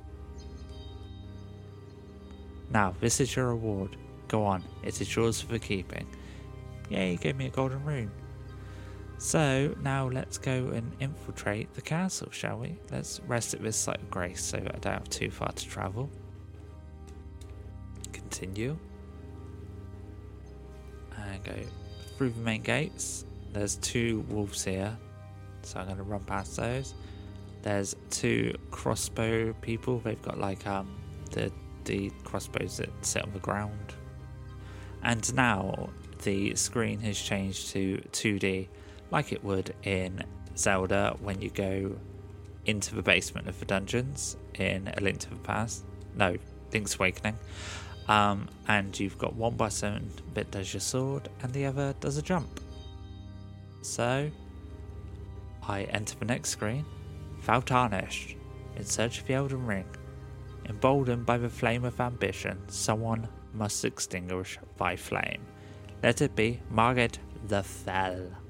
Now, 2.70 2.94
this 3.00 3.22
is 3.22 3.34
your 3.34 3.48
reward. 3.48 3.96
Go 4.28 4.44
on, 4.44 4.62
it 4.84 5.00
is 5.00 5.16
yours 5.16 5.40
for 5.40 5.54
the 5.54 5.60
keeping. 5.60 6.06
Yay, 6.90 7.14
you 7.14 7.18
gave 7.18 7.38
me 7.38 7.46
a 7.46 7.50
golden 7.50 7.82
rune. 7.86 8.12
So, 9.18 9.74
now 9.82 10.10
let's 10.10 10.38
go 10.38 10.70
and 10.70 10.92
infiltrate 11.00 11.74
the 11.74 11.82
castle, 11.82 12.30
shall 12.32 12.60
we? 12.60 12.78
Let's 12.92 13.22
rest 13.22 13.54
at 13.54 13.64
this 13.64 13.78
site 13.78 14.02
of 14.02 14.12
grace 14.12 14.44
so 14.44 14.58
I 14.58 14.80
don't 14.80 14.94
have 14.94 15.10
too 15.10 15.32
far 15.32 15.52
to 15.52 15.66
travel. 15.66 16.10
Continue. 18.12 18.78
And 21.18 21.44
go 21.44 21.56
through 22.18 22.32
the 22.32 22.42
main 22.42 22.62
gates. 22.62 23.26
There's 23.54 23.76
two 23.78 24.26
wolves 24.30 24.64
here, 24.64 24.98
so 25.62 25.80
I'm 25.80 25.86
going 25.86 25.98
to 25.98 26.04
run 26.04 26.24
past 26.24 26.58
those. 26.58 26.94
There's 27.62 27.96
two 28.10 28.56
crossbow 28.72 29.54
people. 29.62 30.00
They've 30.00 30.22
got 30.22 30.38
like 30.38 30.68
um 30.68 30.94
the 31.32 31.52
the 31.86 32.12
crossbows 32.24 32.78
that 32.78 32.90
sit 33.02 33.24
on 33.24 33.32
the 33.32 33.40
ground. 33.40 33.94
And 35.04 35.34
now 35.36 35.90
the 36.24 36.56
screen 36.56 37.00
has 37.02 37.20
changed 37.20 37.70
to 37.72 38.02
2D, 38.12 38.68
like 39.14 39.32
it 39.32 39.44
would 39.44 39.74
in 39.84 40.24
Zelda 40.58 41.16
when 41.22 41.40
you 41.40 41.52
go 41.52 41.96
into 42.66 42.96
the 42.96 43.02
basement 43.04 43.48
of 43.48 43.58
the 43.60 43.66
dungeons 43.66 44.36
in 44.56 44.92
A 44.98 45.00
Link 45.02 45.20
to 45.20 45.30
the 45.30 45.36
Past. 45.38 45.86
No, 46.16 46.36
Link's 46.74 46.96
Awakening. 46.96 47.38
Um, 48.08 48.50
and 48.68 49.00
you've 49.00 49.18
got 49.20 49.36
one 49.36 49.56
button 49.56 50.12
that 50.34 50.50
does 50.52 50.74
your 50.74 50.82
sword, 50.82 51.30
and 51.42 51.54
the 51.54 51.66
other 51.66 51.94
does 52.00 52.18
a 52.18 52.22
jump. 52.22 52.60
So 53.82 54.30
I 55.68 55.84
enter 55.84 56.16
the 56.18 56.26
next 56.26 56.50
screen 56.50 56.86
Thou 57.46 57.60
tarnished, 57.60 58.36
in 58.76 58.86
search 58.86 59.20
of 59.20 59.28
the 59.28 59.36
Elden 59.36 59.66
Ring. 59.68 59.86
Emboldened 60.66 61.26
by 61.26 61.38
the 61.38 61.50
flame 61.50 61.86
of 61.86 62.00
ambition, 62.00 62.58
someone 62.68 63.28
must 63.54 63.86
extinguish 63.86 64.58
thy 64.78 64.96
flame. 64.96 65.46
Let 66.02 66.22
it 66.22 66.36
be 66.36 66.62
Margit 66.72 67.20
the 67.48 67.62
Fell. 67.62 68.43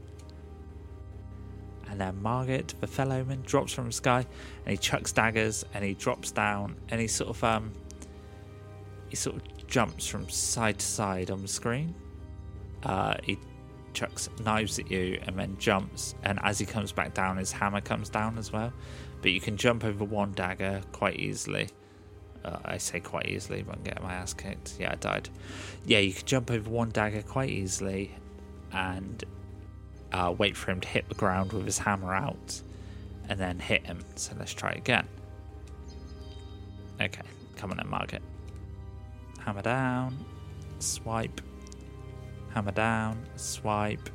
And 1.94 2.02
then 2.02 2.24
Margit, 2.24 2.74
the 2.82 2.88
Fell 2.88 3.14
Omen, 3.14 3.44
drops 3.44 3.72
from 3.72 3.86
the 3.86 3.92
sky 3.92 4.26
and 4.66 4.72
he 4.72 4.78
chucks 4.78 5.12
daggers 5.12 5.64
and 5.76 5.86
he 5.86 5.94
drops 5.94 6.32
down 6.32 6.76
and 6.90 7.00
he 7.00 7.06
sort 7.06 7.30
of 7.30 7.44
um 7.44 7.72
he 9.10 9.16
sort 9.16 9.36
of 9.36 9.68
jumps 9.68 10.08
from 10.08 10.28
side 10.28 10.80
to 10.80 10.86
side 10.88 11.30
on 11.30 11.44
the 11.44 11.48
screen. 11.48 11.94
Uh, 12.82 13.14
he 13.22 13.38
chucks 13.94 14.28
knives 14.44 14.80
at 14.80 14.90
you 14.90 15.20
and 15.28 15.38
then 15.38 15.56
jumps. 15.60 16.16
And 16.24 16.40
as 16.42 16.58
he 16.58 16.66
comes 16.66 16.92
back 16.92 17.14
down, 17.14 17.38
his 17.38 17.52
hammer 17.52 17.80
comes 17.80 18.10
down 18.10 18.40
as 18.40 18.52
well. 18.52 18.74
But 19.22 19.30
you 19.30 19.40
can 19.40 19.56
jump 19.56 19.84
over 19.84 20.04
one 20.04 20.32
dagger 20.32 20.82
quite 20.94 21.20
easily. 21.20 21.70
Uh, 22.44 22.58
I 22.66 22.80
say 22.80 23.02
quite 23.02 23.28
easily, 23.28 23.62
but 23.62 23.76
I'm 23.76 23.84
getting 23.84 24.04
my 24.04 24.16
ass 24.16 24.34
kicked. 24.34 24.78
Yeah, 24.80 24.94
I 24.94 24.96
died. 24.96 25.30
Yeah, 25.86 26.00
you 26.00 26.12
can 26.12 26.26
jump 26.26 26.50
over 26.50 26.68
one 26.68 26.90
dagger 26.90 27.22
quite 27.22 27.52
easily 27.52 28.16
and 28.72 29.24
uh, 30.14 30.34
wait 30.38 30.56
for 30.56 30.72
him 30.72 30.80
to 30.82 30.88
hit 30.88 31.10
the 31.10 31.16
ground 31.16 31.52
with 31.52 31.66
his 31.66 31.80
hammer 31.80 32.14
out, 32.14 32.62
and 33.28 33.40
then 33.40 33.60
hit 33.60 33.86
him. 33.86 34.00
So 34.16 34.34
let's 34.38 34.54
try 34.54 34.72
again. 34.72 35.08
Okay, 37.02 37.22
come 37.56 37.72
on 37.72 37.80
and 37.80 37.90
Margit. 37.90 38.22
Hammer 39.40 39.64
down, 39.64 40.24
swipe, 40.80 41.42
hammer 42.54 42.72
down, 42.72 43.26
swipe. 43.36 44.10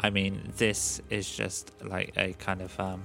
I 0.00 0.10
mean, 0.10 0.52
this 0.56 1.00
is 1.10 1.30
just 1.34 1.72
like 1.84 2.12
a 2.16 2.32
kind 2.34 2.62
of 2.62 2.78
um, 2.80 3.02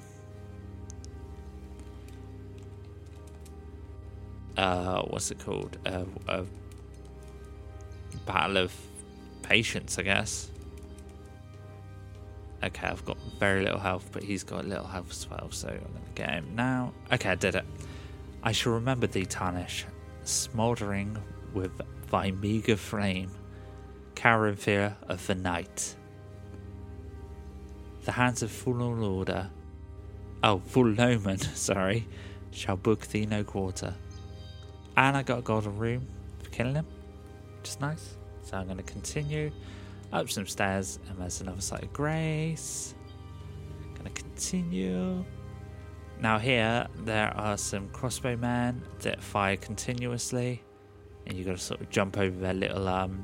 uh, 4.58 5.01
what's 5.03 5.32
it 5.32 5.39
called? 5.39 5.77
A, 5.86 6.06
a 6.27 6.46
battle 8.25 8.58
of 8.58 8.74
patience, 9.41 9.98
I 9.98 10.03
guess. 10.03 10.50
Okay, 12.63 12.88
I've 12.88 13.03
got 13.06 13.18
very 13.39 13.63
little 13.63 13.80
health, 13.80 14.10
but 14.12 14.22
he's 14.22 14.44
got 14.44 14.65
little 14.65 14.86
health 14.86 15.10
as 15.10 15.30
well, 15.30 15.48
so 15.50 15.70
I'm 15.70 15.80
going 15.80 16.06
to 16.06 16.12
get 16.13 16.30
him 16.30 16.56
now. 16.56 16.94
Okay, 17.12 17.30
I 17.30 17.36
did 17.36 17.56
it. 17.56 17.65
I 18.44 18.51
shall 18.51 18.74
remember 18.74 19.08
thee, 19.08 19.25
Tarnish, 19.25 19.86
smouldering 20.24 21.18
with 21.53 21.72
thy 22.12 22.32
meagre 22.32 22.75
flame, 22.75 23.32
cowering 24.15 24.56
fear 24.56 24.96
of 25.08 25.25
the 25.25 25.36
night. 25.36 25.96
The 28.03 28.12
hands 28.12 28.44
of 28.44 28.51
full 28.51 28.82
order, 29.03 29.50
oh, 30.44 30.60
full 30.60 30.88
Loman, 30.88 31.38
sorry, 31.56 32.08
shall 32.51 32.77
book 32.77 33.08
thee 33.08 33.25
no 33.25 33.44
quarter. 33.44 33.96
And 34.98 35.18
I 35.18 35.24
got 35.24 35.39
a 35.39 35.41
golden 35.41 35.77
rune 35.77 36.08
for 36.44 36.50
killing 36.51 36.75
him, 36.75 36.86
which 37.58 37.70
is 37.70 37.80
nice. 37.80 38.15
So 38.44 38.58
I'm 38.58 38.65
going 38.65 38.77
to 38.77 38.84
continue 38.84 39.51
up 40.12 40.30
some 40.30 40.48
stairs, 40.48 41.00
and 41.10 41.18
there's 41.20 41.41
another 41.41 41.62
site 41.62 41.84
of 41.84 41.94
grace. 41.94 42.96
To 44.03 44.10
continue. 44.10 45.24
Now 46.20 46.39
here 46.39 46.88
there 47.00 47.32
are 47.38 47.56
some 47.58 47.88
crossbowmen 47.89 48.82
that 49.01 49.22
fire 49.22 49.58
continuously, 49.58 50.63
and 51.27 51.38
you 51.38 51.44
got 51.46 51.58
to 51.58 51.63
sort 51.63 51.82
of 51.82 51.89
jump 51.91 52.18
over 52.18 52.36
their 52.36 52.56
little 52.56 52.88
um. 52.88 53.24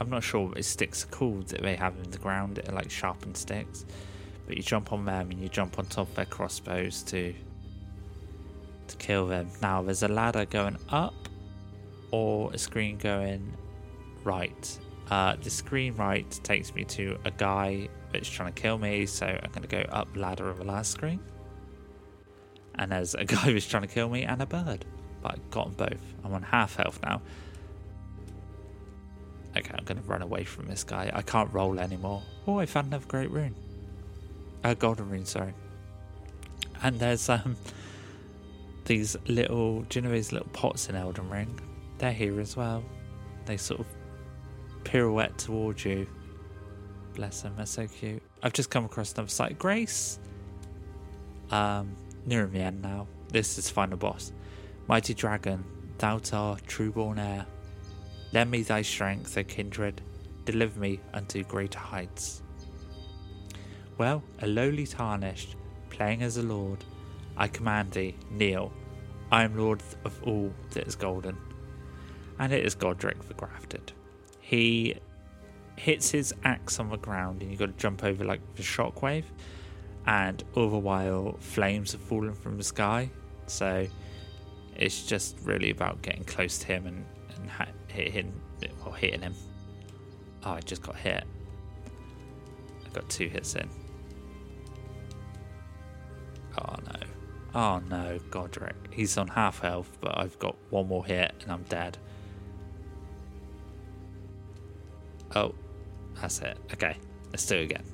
I'm 0.00 0.10
not 0.10 0.22
sure 0.22 0.48
what 0.48 0.64
sticks 0.64 1.04
are 1.04 1.08
called 1.08 1.48
that 1.48 1.62
they 1.62 1.74
have 1.74 1.96
in 2.02 2.10
the 2.10 2.18
ground. 2.18 2.60
They're 2.64 2.74
like 2.74 2.90
sharpened 2.90 3.36
sticks, 3.36 3.84
but 4.46 4.56
you 4.56 4.62
jump 4.62 4.92
on 4.92 5.04
them 5.04 5.30
and 5.30 5.40
you 5.40 5.48
jump 5.48 5.78
on 5.78 5.86
top 5.86 6.08
of 6.08 6.14
their 6.14 6.26
crossbows 6.26 7.02
to 7.04 7.34
to 8.86 8.96
kill 8.98 9.26
them. 9.26 9.48
Now 9.60 9.82
there's 9.82 10.04
a 10.04 10.08
ladder 10.08 10.44
going 10.44 10.78
up, 10.88 11.14
or 12.12 12.52
a 12.52 12.58
screen 12.58 12.96
going 12.96 13.56
right. 14.22 14.78
Uh, 15.10 15.36
the 15.36 15.50
screen 15.50 15.94
right 15.96 16.28
takes 16.42 16.74
me 16.74 16.84
to 16.84 17.18
a 17.24 17.30
guy 17.30 17.88
that's 18.12 18.28
trying 18.28 18.52
to 18.52 18.60
kill 18.60 18.78
me, 18.78 19.06
so 19.06 19.26
I'm 19.26 19.50
going 19.50 19.62
to 19.62 19.68
go 19.68 19.82
up 19.90 20.08
ladder 20.16 20.48
of 20.48 20.58
the 20.58 20.64
last 20.64 20.92
screen. 20.92 21.20
And 22.76 22.92
there's 22.92 23.14
a 23.14 23.24
guy 23.24 23.36
who's 23.36 23.66
trying 23.66 23.82
to 23.82 23.88
kill 23.88 24.08
me 24.08 24.22
and 24.24 24.40
a 24.40 24.46
bird. 24.46 24.84
But 25.22 25.32
I've 25.32 25.50
got 25.50 25.76
them 25.76 25.88
both. 25.88 26.02
I'm 26.24 26.32
on 26.32 26.42
half 26.42 26.76
health 26.76 27.00
now. 27.02 27.22
Okay, 29.56 29.74
I'm 29.76 29.84
going 29.84 30.02
to 30.02 30.08
run 30.08 30.22
away 30.22 30.44
from 30.44 30.66
this 30.66 30.82
guy. 30.82 31.10
I 31.14 31.22
can't 31.22 31.52
roll 31.52 31.78
anymore. 31.78 32.22
Oh, 32.46 32.58
I 32.58 32.66
found 32.66 32.88
another 32.88 33.06
great 33.06 33.30
rune. 33.30 33.54
A 34.64 34.68
uh, 34.68 34.74
golden 34.74 35.08
rune, 35.10 35.26
sorry. 35.26 35.54
And 36.82 36.98
there's 36.98 37.28
um 37.28 37.56
these 38.84 39.16
little, 39.26 39.82
do 39.82 39.98
you 39.98 40.02
know 40.02 40.12
these 40.12 40.32
little 40.32 40.48
pots 40.48 40.88
in 40.88 40.96
Elden 40.96 41.30
Ring? 41.30 41.58
They're 41.98 42.12
here 42.12 42.40
as 42.40 42.56
well. 42.56 42.82
They 43.46 43.56
sort 43.56 43.80
of 43.80 43.86
pirouette 44.84 45.36
towards 45.38 45.84
you. 45.84 46.06
Bless 47.14 47.42
them, 47.42 47.54
they're 47.56 47.66
so 47.66 47.86
cute. 47.86 48.22
I've 48.42 48.52
just 48.52 48.70
come 48.70 48.84
across 48.84 49.12
another 49.12 49.28
site. 49.28 49.58
Grace! 49.58 50.18
Um, 51.50 51.96
nearing 52.26 52.52
the 52.52 52.60
end 52.60 52.82
now. 52.82 53.06
This 53.28 53.58
is 53.58 53.70
final 53.70 53.96
boss. 53.96 54.32
Mighty 54.86 55.14
dragon, 55.14 55.64
thou 55.98 56.20
art 56.32 56.66
true-born 56.66 57.18
heir. 57.18 57.46
Lend 58.32 58.50
me 58.50 58.62
thy 58.62 58.82
strength, 58.82 59.36
O 59.38 59.44
kindred. 59.44 60.02
Deliver 60.44 60.78
me 60.78 61.00
unto 61.12 61.42
greater 61.44 61.78
heights. 61.78 62.42
Well, 63.96 64.22
a 64.42 64.46
lowly 64.46 64.86
tarnished, 64.86 65.56
playing 65.88 66.22
as 66.22 66.36
a 66.36 66.42
lord, 66.42 66.84
I 67.36 67.48
command 67.48 67.92
thee, 67.92 68.16
kneel. 68.30 68.72
I 69.30 69.44
am 69.44 69.56
lord 69.56 69.82
of 70.04 70.20
all 70.24 70.52
that 70.70 70.86
is 70.86 70.96
golden. 70.96 71.36
And 72.38 72.52
it 72.52 72.66
is 72.66 72.74
Godrick 72.74 73.22
the 73.22 73.34
Grafted 73.34 73.92
he 74.54 74.94
hits 75.76 76.10
his 76.10 76.32
axe 76.44 76.78
on 76.78 76.88
the 76.88 76.96
ground 76.96 77.42
and 77.42 77.50
you've 77.50 77.58
got 77.58 77.66
to 77.66 77.72
jump 77.72 78.04
over 78.04 78.24
like 78.24 78.40
the 78.54 78.62
shockwave. 78.62 79.24
And 80.06 80.44
all 80.54 80.68
the 80.68 80.78
while 80.78 81.36
flames 81.40 81.92
have 81.92 82.00
fallen 82.00 82.34
from 82.34 82.58
the 82.58 82.62
sky. 82.62 83.10
So 83.46 83.86
it's 84.76 85.06
just 85.06 85.36
really 85.42 85.70
about 85.70 86.02
getting 86.02 86.24
close 86.24 86.58
to 86.58 86.66
him 86.66 86.86
and, 86.86 87.04
and 87.36 87.68
hit 87.88 88.12
him 88.12 88.32
or 88.84 88.94
hitting 88.94 89.22
him. 89.22 89.34
Oh 90.44 90.52
i 90.52 90.60
just 90.60 90.82
got 90.82 90.96
hit. 90.96 91.24
I 92.84 92.88
got 92.92 93.08
two 93.08 93.28
hits 93.28 93.56
in. 93.56 93.68
Oh 96.58 96.76
no. 96.86 97.00
Oh 97.54 97.78
no. 97.88 98.20
Godrick. 98.30 98.74
he's 98.92 99.16
on 99.16 99.26
half 99.28 99.60
health 99.60 99.96
but 100.00 100.16
i've 100.18 100.38
got 100.38 100.54
one 100.70 100.86
more 100.86 101.04
hit 101.04 101.32
and 101.42 101.50
i'm 101.50 101.62
dead 101.64 101.96
Oh, 105.34 105.54
that's 106.20 106.40
it. 106.40 106.56
Okay, 106.72 106.96
let's 107.30 107.44
do 107.46 107.56
it 107.56 107.64
again. 107.64 107.84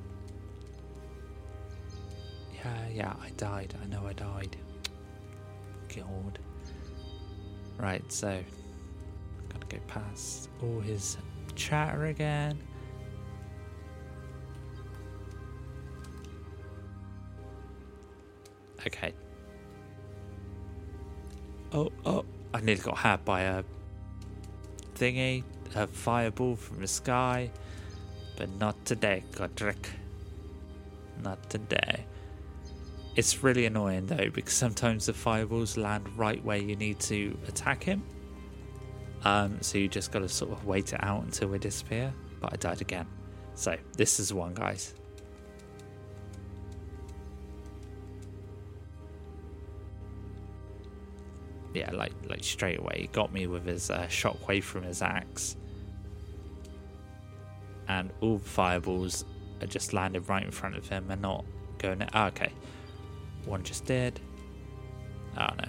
Yeah, 2.54 2.88
yeah, 2.92 3.14
I 3.22 3.30
died. 3.30 3.74
I 3.82 3.86
know 3.86 4.06
I 4.06 4.12
died. 4.12 4.56
God. 5.96 6.38
Right, 7.78 8.12
so 8.12 8.42
gotta 9.48 9.66
go 9.66 9.78
past 9.86 10.50
all 10.62 10.80
his 10.80 11.16
chatter 11.54 12.06
again. 12.06 12.58
Okay. 18.86 19.12
Oh, 21.72 21.90
oh, 22.04 22.24
I 22.52 22.60
nearly 22.60 22.80
got 22.82 22.98
had 22.98 23.24
by 23.24 23.42
a 23.42 23.62
thingy 24.94 25.44
a 25.74 25.86
fireball 25.86 26.56
from 26.56 26.80
the 26.80 26.86
sky, 26.86 27.50
but 28.36 28.48
not 28.58 28.84
today, 28.84 29.24
Godrick. 29.32 29.86
Not 31.22 31.50
today. 31.50 32.06
It's 33.16 33.42
really 33.42 33.66
annoying 33.66 34.06
though 34.06 34.30
because 34.30 34.54
sometimes 34.54 35.06
the 35.06 35.12
fireballs 35.12 35.76
land 35.76 36.08
right 36.16 36.42
where 36.44 36.56
you 36.56 36.76
need 36.76 37.00
to 37.00 37.36
attack 37.48 37.82
him. 37.82 38.02
Um, 39.24 39.58
so 39.60 39.76
you 39.76 39.88
just 39.88 40.12
got 40.12 40.20
to 40.20 40.28
sort 40.28 40.52
of 40.52 40.64
wait 40.64 40.92
it 40.92 41.02
out 41.02 41.24
until 41.24 41.48
they 41.50 41.58
disappear. 41.58 42.12
But 42.40 42.54
I 42.54 42.56
died 42.56 42.80
again. 42.80 43.06
So 43.54 43.76
this 43.96 44.20
is 44.20 44.32
one, 44.32 44.54
guys. 44.54 44.94
yeah, 51.74 51.90
like 51.92 52.12
like 52.28 52.42
straight 52.42 52.78
away, 52.78 52.96
he 53.02 53.06
got 53.08 53.32
me 53.32 53.46
with 53.46 53.64
his 53.64 53.90
uh, 53.90 54.06
shockwave 54.08 54.64
from 54.64 54.82
his 54.82 55.02
axe, 55.02 55.56
and 57.90 58.12
all 58.20 58.38
the 58.38 58.48
fireballs 58.48 59.24
are 59.60 59.66
just 59.66 59.92
landed 59.92 60.28
right 60.28 60.44
in 60.44 60.50
front 60.52 60.76
of 60.76 60.88
him 60.88 61.10
and 61.10 61.20
not 61.20 61.44
going. 61.78 62.06
Oh, 62.14 62.26
okay, 62.26 62.52
one 63.46 63.64
just 63.64 63.84
did. 63.84 64.20
Oh 65.36 65.48
no. 65.58 65.68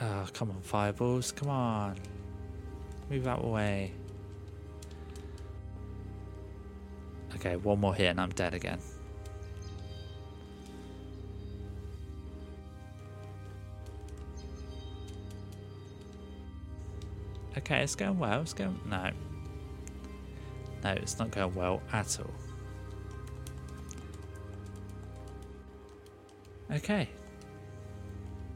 Oh, 0.00 0.26
come 0.32 0.50
on, 0.50 0.60
fireballs, 0.62 1.30
come 1.30 1.50
on. 1.50 1.96
Move 3.08 3.28
out 3.28 3.38
of 3.38 3.44
the 3.44 3.50
way. 3.50 3.92
Okay, 7.36 7.54
one 7.56 7.78
more 7.78 7.94
hit 7.94 8.08
and 8.08 8.20
I'm 8.20 8.30
dead 8.30 8.54
again. 8.54 8.80
Okay, 17.58 17.82
it's 17.82 17.94
going 17.94 18.18
well. 18.18 18.40
It's 18.40 18.54
going. 18.54 18.78
No. 18.86 19.10
No, 20.82 20.90
it's 20.90 21.18
not 21.18 21.30
going 21.30 21.54
well 21.54 21.82
at 21.92 22.18
all. 22.18 22.30
Okay. 26.70 27.08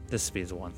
This 0.07 0.29
will 0.29 0.33
be 0.33 0.43
the 0.43 0.55
one. 0.55 0.73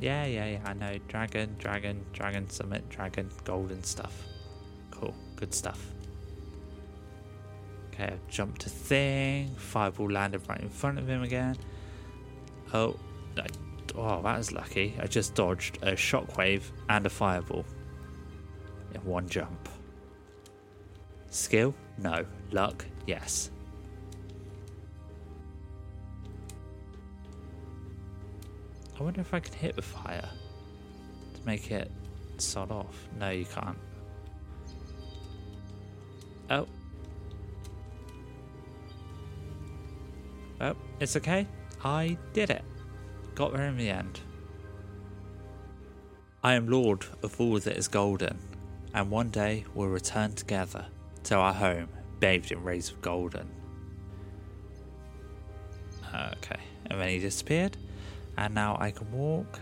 Yeah, 0.00 0.24
yeah, 0.24 0.46
yeah, 0.46 0.60
I 0.64 0.72
know. 0.74 0.98
Dragon, 1.08 1.54
dragon, 1.58 2.04
dragon 2.12 2.48
summit, 2.50 2.88
dragon, 2.88 3.30
golden 3.44 3.82
stuff. 3.84 4.24
Cool, 4.90 5.14
good 5.36 5.54
stuff. 5.54 5.80
Okay, 7.92 8.04
I've 8.04 8.28
jumped 8.28 8.66
a 8.66 8.68
thing. 8.68 9.54
Fireball 9.56 10.10
landed 10.10 10.42
right 10.48 10.60
in 10.60 10.70
front 10.70 10.98
of 10.98 11.08
him 11.08 11.22
again. 11.22 11.56
Oh, 12.72 12.96
I 13.36 13.46
Oh, 13.94 14.22
that 14.22 14.38
was 14.38 14.52
lucky. 14.52 14.94
I 15.00 15.06
just 15.06 15.34
dodged 15.34 15.78
a 15.82 15.92
shockwave 15.92 16.62
and 16.88 17.04
a 17.04 17.10
fireball 17.10 17.64
in 18.94 19.04
one 19.04 19.28
jump. 19.28 19.68
Skill? 21.30 21.74
No. 21.98 22.24
Luck? 22.50 22.84
Yes. 23.06 23.50
I 28.98 29.02
wonder 29.02 29.20
if 29.20 29.34
I 29.34 29.40
can 29.40 29.54
hit 29.54 29.76
the 29.76 29.82
fire 29.82 30.28
to 31.34 31.46
make 31.46 31.70
it 31.70 31.90
sod 32.38 32.70
off. 32.70 33.08
No, 33.18 33.30
you 33.30 33.44
can't. 33.44 33.78
Oh. 36.50 36.66
Oh, 40.60 40.76
it's 41.00 41.16
okay. 41.16 41.46
I 41.82 42.16
did 42.32 42.50
it. 42.50 42.62
Got 43.34 43.54
there 43.54 43.66
in 43.66 43.76
the 43.76 43.88
end. 43.88 44.20
I 46.42 46.54
am 46.54 46.68
Lord 46.68 47.06
of 47.22 47.40
all 47.40 47.58
that 47.58 47.76
is 47.76 47.88
golden, 47.88 48.38
and 48.94 49.10
one 49.10 49.30
day 49.30 49.64
we'll 49.74 49.88
return 49.88 50.34
together 50.34 50.86
to 51.24 51.36
our 51.36 51.54
home, 51.54 51.88
bathed 52.20 52.52
in 52.52 52.62
rays 52.62 52.90
of 52.90 53.00
golden. 53.00 53.48
Okay, 56.14 56.60
and 56.86 57.00
then 57.00 57.08
he 57.08 57.18
disappeared, 57.18 57.76
and 58.36 58.54
now 58.54 58.76
I 58.80 58.90
can 58.90 59.10
walk. 59.12 59.60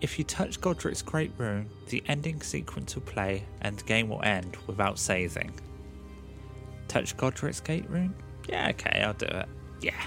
If 0.00 0.18
you 0.18 0.24
touch 0.24 0.60
Godrick's 0.60 1.02
Great 1.02 1.32
Rune, 1.38 1.68
the 1.88 2.02
ending 2.08 2.40
sequence 2.40 2.94
will 2.94 3.02
play 3.02 3.44
and 3.60 3.78
the 3.78 3.84
game 3.84 4.08
will 4.08 4.22
end 4.22 4.56
without 4.66 4.98
saving. 4.98 5.52
Touch 6.88 7.16
Godrick's 7.16 7.60
Great 7.60 7.88
Rune? 7.88 8.14
Yeah, 8.48 8.70
okay, 8.70 9.00
I'll 9.00 9.14
do 9.14 9.26
it. 9.26 9.48
Yeah. 9.80 10.02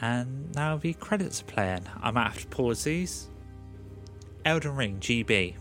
And 0.00 0.54
now 0.54 0.76
the 0.76 0.92
credits 0.94 1.40
are 1.40 1.44
playing. 1.44 1.86
I 2.02 2.10
might 2.10 2.28
have 2.28 2.40
to 2.40 2.46
pause 2.48 2.84
these. 2.84 3.28
Elden 4.44 4.76
Ring 4.76 4.98
GB. 5.00 5.54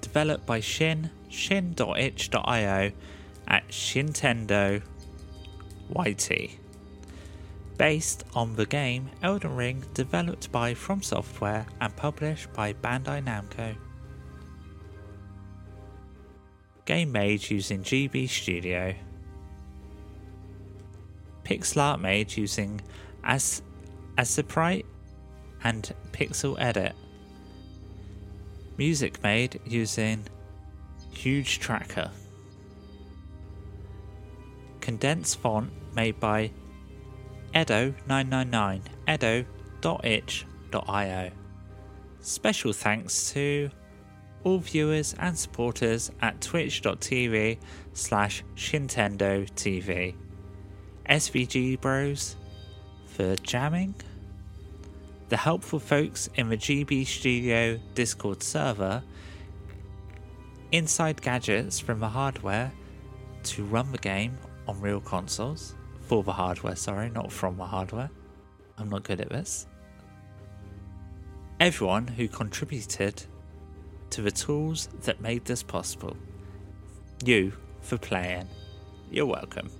Developed 0.00 0.46
by 0.46 0.60
Shin, 0.60 1.10
shin.itch.io 1.28 2.92
at 3.48 3.68
Shintendo 3.68 4.82
YT. 5.94 6.50
Based 7.76 8.24
on 8.34 8.56
the 8.56 8.66
game 8.66 9.10
Elden 9.22 9.56
Ring, 9.56 9.84
developed 9.94 10.52
by 10.52 10.74
From 10.74 11.02
Software 11.02 11.66
and 11.80 11.94
published 11.96 12.52
by 12.52 12.72
Bandai 12.72 13.24
Namco. 13.24 13.76
Game 16.84 17.12
made 17.12 17.50
using 17.50 17.82
GB 17.82 18.28
Studio. 18.28 18.94
Pixel 21.44 21.80
art 21.82 22.00
made 22.00 22.36
using 22.36 22.80
As 23.22 23.62
Aseprite 24.16 24.86
and 25.62 25.94
Pixel 26.12 26.56
Edit. 26.60 26.94
Music 28.76 29.22
made 29.22 29.60
using 29.64 30.26
Huge 31.10 31.60
Tracker. 31.60 32.10
Condensed 34.80 35.38
font 35.38 35.70
made 35.94 36.18
by 36.18 36.50
Edo999, 37.54 38.80
edo.itch.io. 39.08 40.50
Special 42.20 42.72
thanks 42.72 43.32
to 43.32 43.70
all 44.42 44.58
viewers 44.58 45.14
and 45.18 45.38
supporters 45.38 46.10
at 46.20 46.40
twitch.tv 46.40 47.58
slash 47.92 48.42
Shintendo 48.56 49.48
TV. 49.52 50.14
SVG 51.08 51.80
Bros 51.80 52.36
for 53.06 53.36
jamming. 53.36 53.94
The 55.28 55.36
helpful 55.36 55.78
folks 55.78 56.28
in 56.34 56.48
the 56.48 56.56
GB 56.56 57.06
Studio 57.06 57.78
Discord 57.94 58.42
server. 58.42 59.02
Inside 60.72 61.20
gadgets 61.20 61.78
from 61.78 62.00
the 62.00 62.08
hardware 62.08 62.72
to 63.44 63.64
run 63.64 63.92
the 63.92 63.98
game 63.98 64.38
on 64.66 64.80
real 64.80 65.00
consoles. 65.00 65.74
For 66.00 66.22
the 66.22 66.32
hardware, 66.32 66.76
sorry, 66.76 67.10
not 67.10 67.30
from 67.30 67.56
the 67.56 67.64
hardware. 67.64 68.10
I'm 68.78 68.88
not 68.88 69.04
good 69.04 69.20
at 69.20 69.28
this. 69.28 69.66
Everyone 71.60 72.06
who 72.06 72.28
contributed 72.28 73.22
to 74.10 74.22
the 74.22 74.30
tools 74.30 74.88
that 75.02 75.20
made 75.20 75.44
this 75.44 75.62
possible. 75.62 76.16
You 77.24 77.52
for 77.80 77.98
playing. 77.98 78.48
You're 79.10 79.26
welcome. 79.26 79.70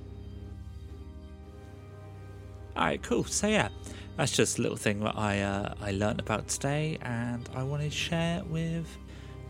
Alright, 2.76 3.02
cool. 3.02 3.24
So 3.24 3.46
yeah, 3.46 3.68
that's 4.16 4.32
just 4.32 4.58
a 4.58 4.62
little 4.62 4.76
thing 4.76 5.00
that 5.00 5.16
I 5.16 5.40
uh, 5.40 5.74
I 5.80 5.92
learned 5.92 6.20
about 6.20 6.48
today, 6.48 6.98
and 7.02 7.48
I 7.54 7.62
wanted 7.62 7.90
to 7.90 7.96
share 7.96 8.42
with 8.44 8.86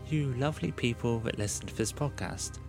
you 0.07 0.33
lovely 0.35 0.71
people 0.71 1.19
that 1.19 1.37
listen 1.37 1.65
to 1.67 1.75
this 1.75 1.91
podcast. 1.91 2.59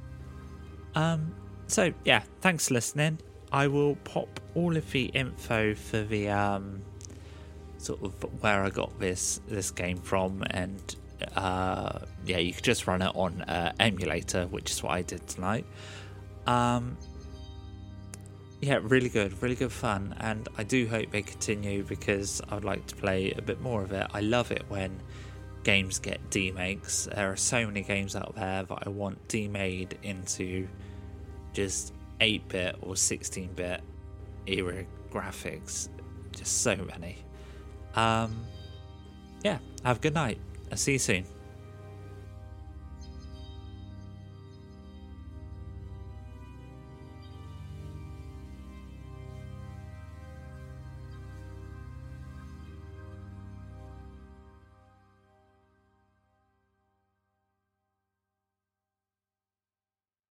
Um, 0.94 1.34
so 1.66 1.92
yeah, 2.04 2.22
thanks 2.40 2.68
for 2.68 2.74
listening. 2.74 3.18
I 3.52 3.68
will 3.68 3.96
pop 3.96 4.40
all 4.54 4.76
of 4.76 4.90
the 4.90 5.04
info 5.06 5.74
for 5.74 6.02
the 6.02 6.30
um, 6.30 6.82
sort 7.78 8.02
of 8.02 8.12
where 8.42 8.62
I 8.62 8.70
got 8.70 8.98
this 8.98 9.40
this 9.46 9.70
game 9.70 9.98
from, 9.98 10.42
and 10.50 10.96
uh, 11.36 12.00
yeah, 12.24 12.38
you 12.38 12.52
could 12.52 12.64
just 12.64 12.86
run 12.86 13.02
it 13.02 13.12
on 13.14 13.42
uh, 13.42 13.72
emulator, 13.78 14.46
which 14.46 14.70
is 14.70 14.82
what 14.82 14.92
I 14.92 15.02
did 15.02 15.26
tonight. 15.26 15.66
Um, 16.46 16.96
yeah, 18.60 18.78
really 18.82 19.08
good, 19.08 19.40
really 19.42 19.54
good 19.54 19.72
fun, 19.72 20.14
and 20.20 20.48
I 20.56 20.62
do 20.62 20.86
hope 20.86 21.10
they 21.10 21.22
continue 21.22 21.82
because 21.82 22.40
I'd 22.50 22.64
like 22.64 22.86
to 22.86 22.96
play 22.96 23.32
a 23.32 23.42
bit 23.42 23.60
more 23.60 23.82
of 23.82 23.92
it. 23.92 24.06
I 24.12 24.20
love 24.20 24.50
it 24.50 24.64
when 24.68 25.00
games 25.62 25.98
get 25.98 26.30
demakes. 26.30 27.08
There 27.12 27.32
are 27.32 27.36
so 27.36 27.66
many 27.66 27.82
games 27.82 28.16
out 28.16 28.34
there 28.34 28.62
that 28.62 28.78
I 28.86 28.88
want 28.88 29.28
demade 29.28 29.98
into 30.02 30.68
just 31.52 31.92
8 32.20 32.48
bit 32.48 32.76
or 32.80 32.96
16 32.96 33.52
bit 33.54 33.82
era 34.46 34.84
graphics. 35.10 35.88
Just 36.32 36.62
so 36.62 36.76
many. 36.76 37.16
Um, 37.94 38.44
yeah, 39.42 39.58
have 39.84 39.98
a 39.98 40.00
good 40.00 40.14
night. 40.14 40.38
I'll 40.70 40.78
see 40.78 40.92
you 40.92 40.98
soon. 40.98 41.26